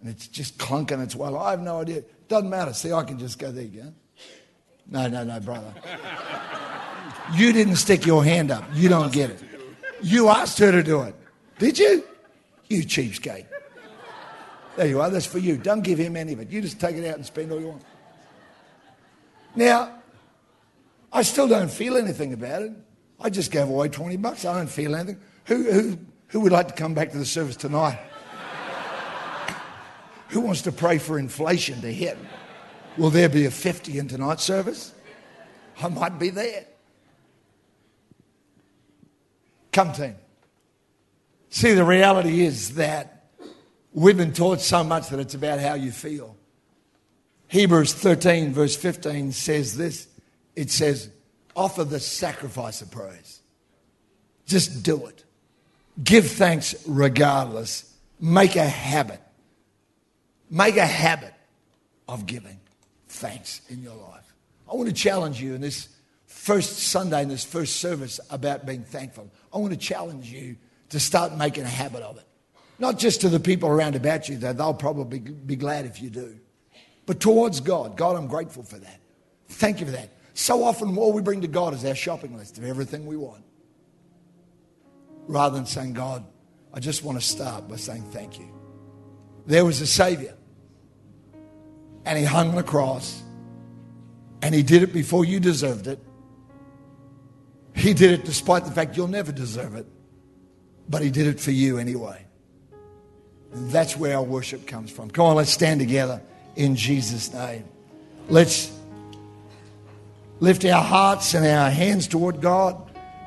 and 0.00 0.10
it's 0.10 0.26
just 0.26 0.58
clunking 0.58 1.02
its 1.02 1.16
way. 1.16 1.32
I 1.32 1.50
have 1.52 1.60
no 1.60 1.80
idea. 1.80 2.04
Doesn't 2.28 2.50
matter. 2.50 2.72
See, 2.72 2.92
I 2.92 3.04
can 3.04 3.18
just 3.18 3.38
go, 3.38 3.50
there 3.50 3.64
go. 3.64 3.92
No, 4.86 5.08
no, 5.08 5.24
no, 5.24 5.40
brother. 5.40 5.72
You 7.34 7.52
didn't 7.52 7.76
stick 7.76 8.04
your 8.04 8.22
hand 8.22 8.50
up. 8.50 8.64
You 8.74 8.90
don't 8.90 9.12
get 9.12 9.30
it. 9.30 9.40
You 10.02 10.28
asked 10.28 10.58
her 10.58 10.70
to 10.70 10.82
do 10.82 11.02
it. 11.02 11.14
Did 11.58 11.78
you? 11.78 12.04
You 12.68 12.82
cheapskate. 12.82 13.46
There 14.76 14.86
you 14.86 15.00
are. 15.00 15.08
That's 15.08 15.24
for 15.24 15.38
you. 15.38 15.56
Don't 15.56 15.82
give 15.82 15.98
him 15.98 16.16
any 16.16 16.34
of 16.34 16.40
it. 16.40 16.50
You 16.50 16.60
just 16.60 16.80
take 16.80 16.96
it 16.96 17.08
out 17.08 17.16
and 17.16 17.24
spend 17.24 17.50
all 17.52 17.60
you 17.60 17.68
want. 17.68 17.82
Now, 19.56 20.02
I 21.12 21.22
still 21.22 21.48
don't 21.48 21.70
feel 21.70 21.96
anything 21.96 22.32
about 22.32 22.62
it. 22.62 22.72
I 23.20 23.30
just 23.30 23.50
gave 23.50 23.68
away 23.68 23.88
20 23.88 24.16
bucks. 24.16 24.44
I 24.44 24.58
don't 24.58 24.68
feel 24.68 24.94
anything. 24.94 25.20
Who, 25.46 25.70
who, 25.70 25.98
who 26.28 26.40
would 26.40 26.52
like 26.52 26.68
to 26.68 26.74
come 26.74 26.94
back 26.94 27.12
to 27.12 27.18
the 27.18 27.26
service 27.26 27.56
tonight? 27.56 27.98
who 30.28 30.40
wants 30.40 30.62
to 30.62 30.72
pray 30.72 30.98
for 30.98 31.18
inflation 31.18 31.80
to 31.82 31.92
hit? 31.92 32.18
Will 32.96 33.10
there 33.10 33.28
be 33.28 33.46
a 33.46 33.50
50 33.50 33.98
in 33.98 34.08
tonight's 34.08 34.42
service? 34.42 34.92
I 35.82 35.88
might 35.88 36.18
be 36.18 36.30
there. 36.30 36.66
Come, 39.72 39.92
team. 39.92 40.14
See, 41.50 41.72
the 41.72 41.84
reality 41.84 42.44
is 42.44 42.76
that 42.76 43.26
we've 43.92 44.16
been 44.16 44.32
taught 44.32 44.60
so 44.60 44.84
much 44.84 45.08
that 45.08 45.18
it's 45.18 45.34
about 45.34 45.60
how 45.60 45.74
you 45.74 45.90
feel. 45.90 46.36
Hebrews 47.48 47.92
13, 47.92 48.52
verse 48.52 48.76
15 48.76 49.32
says 49.32 49.76
this 49.76 50.08
it 50.56 50.70
says, 50.70 51.10
offer 51.56 51.84
the 51.84 52.00
sacrifice 52.00 52.82
of 52.82 52.90
praise. 52.90 53.40
Just 54.46 54.82
do 54.82 55.06
it. 55.06 55.24
Give 56.02 56.26
thanks 56.26 56.74
regardless. 56.86 57.92
Make 58.20 58.56
a 58.56 58.66
habit. 58.66 59.20
Make 60.50 60.76
a 60.76 60.86
habit 60.86 61.34
of 62.08 62.26
giving 62.26 62.60
thanks 63.08 63.60
in 63.68 63.82
your 63.82 63.94
life. 63.94 64.34
I 64.70 64.76
want 64.76 64.88
to 64.88 64.94
challenge 64.94 65.40
you 65.40 65.54
in 65.54 65.60
this 65.60 65.88
first 66.26 66.78
Sunday, 66.78 67.22
in 67.22 67.28
this 67.28 67.44
first 67.44 67.76
service 67.76 68.20
about 68.30 68.66
being 68.66 68.84
thankful. 68.84 69.30
I 69.52 69.58
want 69.58 69.72
to 69.72 69.78
challenge 69.78 70.30
you 70.30 70.56
to 70.90 71.00
start 71.00 71.36
making 71.36 71.64
a 71.64 71.68
habit 71.68 72.02
of 72.02 72.18
it. 72.18 72.24
Not 72.78 72.98
just 72.98 73.20
to 73.22 73.28
the 73.28 73.40
people 73.40 73.68
around 73.68 73.94
about 73.94 74.28
you, 74.28 74.36
though 74.36 74.52
they'll 74.52 74.74
probably 74.74 75.20
be 75.20 75.56
glad 75.56 75.86
if 75.86 76.02
you 76.02 76.10
do, 76.10 76.36
but 77.06 77.20
towards 77.20 77.60
God. 77.60 77.96
God, 77.96 78.16
I'm 78.16 78.26
grateful 78.26 78.62
for 78.62 78.78
that. 78.78 79.00
Thank 79.48 79.80
you 79.80 79.86
for 79.86 79.92
that. 79.92 80.10
So 80.34 80.64
often, 80.64 80.98
all 80.98 81.12
we 81.12 81.22
bring 81.22 81.42
to 81.42 81.48
God 81.48 81.74
is 81.74 81.84
our 81.84 81.94
shopping 81.94 82.36
list 82.36 82.58
of 82.58 82.64
everything 82.64 83.06
we 83.06 83.16
want. 83.16 83.44
Rather 85.28 85.56
than 85.56 85.64
saying, 85.64 85.94
God, 85.94 86.24
I 86.72 86.80
just 86.80 87.04
want 87.04 87.20
to 87.20 87.24
start 87.24 87.68
by 87.68 87.76
saying 87.76 88.02
thank 88.10 88.38
you. 88.38 88.48
There 89.46 89.64
was 89.64 89.80
a 89.80 89.86
Savior, 89.86 90.34
and 92.04 92.18
He 92.18 92.24
hung 92.24 92.50
on 92.50 92.56
the 92.56 92.64
cross, 92.64 93.22
and 94.42 94.52
He 94.54 94.64
did 94.64 94.82
it 94.82 94.92
before 94.92 95.24
you 95.24 95.38
deserved 95.38 95.86
it. 95.86 96.00
He 97.76 97.94
did 97.94 98.10
it 98.10 98.24
despite 98.24 98.64
the 98.64 98.72
fact 98.72 98.96
you'll 98.96 99.06
never 99.06 99.30
deserve 99.30 99.76
it, 99.76 99.86
but 100.88 101.00
He 101.00 101.10
did 101.10 101.28
it 101.28 101.38
for 101.38 101.52
you 101.52 101.78
anyway. 101.78 102.26
That's 103.52 103.96
where 103.96 104.16
our 104.16 104.22
worship 104.22 104.66
comes 104.66 104.90
from. 104.90 105.10
Come 105.10 105.26
on, 105.26 105.36
let's 105.36 105.52
stand 105.52 105.78
together 105.78 106.20
in 106.56 106.74
Jesus' 106.74 107.32
name. 107.32 107.64
Let's 108.28 108.73
lift 110.40 110.64
our 110.64 110.82
hearts 110.82 111.34
and 111.34 111.46
our 111.46 111.70
hands 111.70 112.08
toward 112.08 112.40
God. 112.40 112.80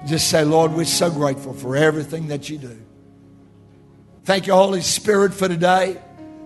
Just 0.06 0.30
say, 0.30 0.44
Lord, 0.44 0.74
we're 0.74 0.86
so 0.86 1.10
grateful 1.10 1.54
for 1.54 1.76
everything 1.76 2.28
that 2.28 2.50
you 2.50 2.58
do. 2.58 2.78
Thank 4.24 4.48
you, 4.48 4.54
Holy 4.54 4.82
Spirit, 4.82 5.34
for 5.34 5.48
today. 5.48 6.00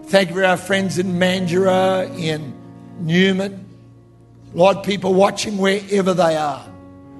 Thank 0.05 0.30
you 0.30 0.36
for 0.36 0.45
our 0.45 0.57
friends 0.57 0.99
in 0.99 1.14
Mandurah, 1.14 2.18
in 2.18 2.53
Newman. 2.99 3.66
Lord, 4.53 4.84
people 4.84 5.14
watching 5.14 5.57
wherever 5.57 6.14
they 6.14 6.36
are. 6.36 6.66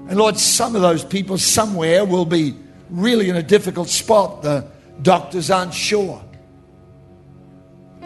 And 0.08 0.18
Lord, 0.18 0.36
some 0.38 0.76
of 0.76 0.82
those 0.82 1.04
people 1.04 1.38
somewhere 1.38 2.04
will 2.04 2.24
be 2.24 2.54
really 2.90 3.28
in 3.28 3.36
a 3.36 3.42
difficult 3.42 3.88
spot. 3.88 4.42
The 4.42 4.68
doctors 5.00 5.50
aren't 5.50 5.74
sure. 5.74 6.22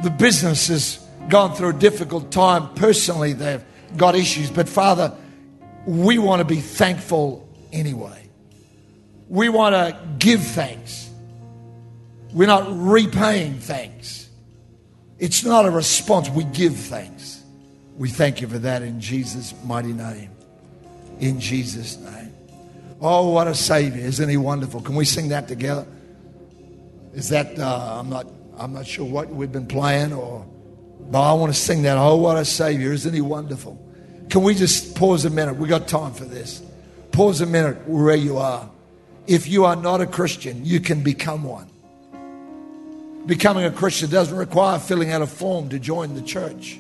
The 0.03 0.11
business 0.11 0.69
has 0.69 1.05
gone 1.29 1.55
through 1.55 1.71
a 1.71 1.79
difficult 1.79 2.31
time. 2.31 2.75
Personally, 2.75 3.33
they've 3.33 3.65
got 3.97 4.15
issues. 4.15 4.51
But 4.51 4.69
Father, 4.69 5.15
we 5.87 6.19
want 6.19 6.41
to 6.41 6.45
be 6.45 6.61
thankful 6.61 7.49
anyway. 7.73 8.29
We 9.29 9.49
want 9.49 9.75
to 9.75 9.99
give 10.19 10.43
thanks. 10.43 11.09
We're 12.33 12.49
not 12.49 12.67
repaying 12.69 13.61
thanks. 13.61 14.29
It's 15.19 15.45
not 15.45 15.65
a 15.65 15.71
response. 15.71 16.29
We 16.29 16.45
give 16.45 16.77
thanks. 16.77 17.43
We 17.97 18.11
thank 18.11 18.41
you 18.41 18.49
for 18.49 18.59
that 18.59 18.83
in 18.83 19.01
Jesus' 19.01 19.55
mighty 19.65 19.93
name. 19.93 20.31
In 21.21 21.41
Jesus' 21.41 21.97
name. 21.97 22.35
Oh, 23.01 23.31
what 23.31 23.47
a 23.47 23.55
Savior. 23.55 24.05
Isn't 24.05 24.29
He 24.29 24.37
wonderful? 24.37 24.83
Can 24.83 24.97
we 24.97 25.05
sing 25.05 25.29
that 25.29 25.49
together? 25.49 25.87
Is 27.15 27.31
that, 27.31 27.59
uh, 27.59 27.99
I'm, 27.99 28.11
not, 28.11 28.27
I'm 28.59 28.75
not 28.75 28.87
sure 28.87 29.07
what 29.07 29.29
we've 29.29 29.53
been 29.53 29.67
playing, 29.67 30.13
or, 30.13 30.45
but 31.11 31.23
I 31.23 31.33
want 31.33 31.55
to 31.55 31.59
sing 31.59 31.83
that. 31.83 31.97
Oh, 31.97 32.17
what 32.17 32.37
a 32.37 32.45
Savior. 32.45 32.93
Isn't 32.93 33.15
He 33.15 33.21
wonderful? 33.21 33.86
Can 34.29 34.43
we 34.43 34.55
just 34.55 34.97
pause 34.97 35.25
a 35.25 35.31
minute? 35.31 35.57
We 35.57 35.69
got 35.69 35.87
time 35.87 36.13
for 36.13 36.25
this. 36.25 36.63
Pause 37.13 37.43
a 37.43 37.47
minute 37.47 37.89
where 37.89 38.17
you 38.17 38.39
are. 38.39 38.69
If 39.27 39.49
you 39.49 39.65
are 39.65 39.77
not 39.77 40.01
a 40.01 40.07
Christian, 40.07 40.65
you 40.65 40.81
can 40.81 41.03
become 41.03 41.45
one. 41.45 41.69
Becoming 43.27 43.65
a 43.65 43.71
Christian 43.71 44.11
doesn't 44.11 44.37
require 44.37 44.79
filling 44.79 45.11
out 45.11 45.23
a 45.23 45.27
form 45.27 45.69
to 45.71 45.79
join 45.79 46.15
the 46.15 46.23
church. 46.23 46.79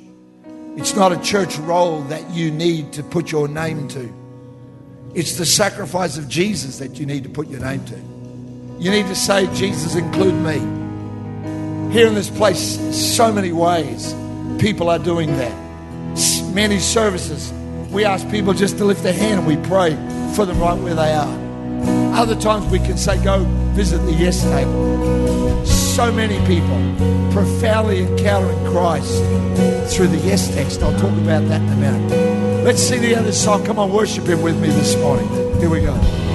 It's 0.76 0.94
not 0.94 1.12
a 1.12 1.20
church 1.20 1.56
roll 1.58 2.02
that 2.02 2.30
you 2.30 2.50
need 2.50 2.92
to 2.94 3.02
put 3.02 3.32
your 3.32 3.48
name 3.48 3.88
to. 3.88 4.12
It's 5.14 5.38
the 5.38 5.46
sacrifice 5.46 6.18
of 6.18 6.28
Jesus 6.28 6.78
that 6.78 6.98
you 7.00 7.06
need 7.06 7.22
to 7.22 7.30
put 7.30 7.48
your 7.48 7.60
name 7.60 7.84
to. 7.86 7.96
You 8.82 8.90
need 8.90 9.06
to 9.06 9.16
say, 9.16 9.52
Jesus, 9.54 9.94
include 9.94 10.34
me. 10.34 10.58
Here 11.92 12.06
in 12.06 12.14
this 12.14 12.28
place, 12.28 12.78
so 12.94 13.32
many 13.32 13.52
ways 13.52 14.14
people 14.60 14.90
are 14.90 14.98
doing 14.98 15.34
that 15.38 15.65
many 16.52 16.78
services, 16.78 17.52
we 17.90 18.04
ask 18.04 18.28
people 18.30 18.52
just 18.52 18.78
to 18.78 18.84
lift 18.84 19.02
their 19.02 19.12
hand 19.12 19.40
and 19.40 19.46
we 19.46 19.56
pray 19.68 19.94
for 20.34 20.44
them 20.44 20.58
right 20.58 20.78
where 20.78 20.94
they 20.94 21.12
are. 21.12 21.46
Other 22.14 22.34
times 22.34 22.66
we 22.70 22.78
can 22.78 22.96
say, 22.96 23.22
go 23.22 23.44
visit 23.74 23.98
the 23.98 24.12
yes 24.12 24.42
table. 24.42 25.64
So 25.66 26.10
many 26.10 26.38
people 26.46 26.78
profoundly 27.32 28.00
encountering 28.00 28.58
Christ 28.72 29.12
through 29.94 30.08
the 30.08 30.20
yes 30.24 30.52
text. 30.54 30.82
I'll 30.82 30.98
talk 30.98 31.16
about 31.18 31.46
that 31.48 31.60
in 31.60 31.68
a 31.68 31.76
minute. 31.76 32.64
Let's 32.64 32.82
sing 32.82 33.02
the 33.02 33.14
other 33.14 33.32
song. 33.32 33.64
Come 33.64 33.78
on, 33.78 33.92
worship 33.92 34.26
Him 34.26 34.42
with 34.42 34.60
me 34.60 34.68
this 34.68 34.96
morning. 34.96 35.28
Here 35.60 35.70
we 35.70 35.80
go. 35.80 36.25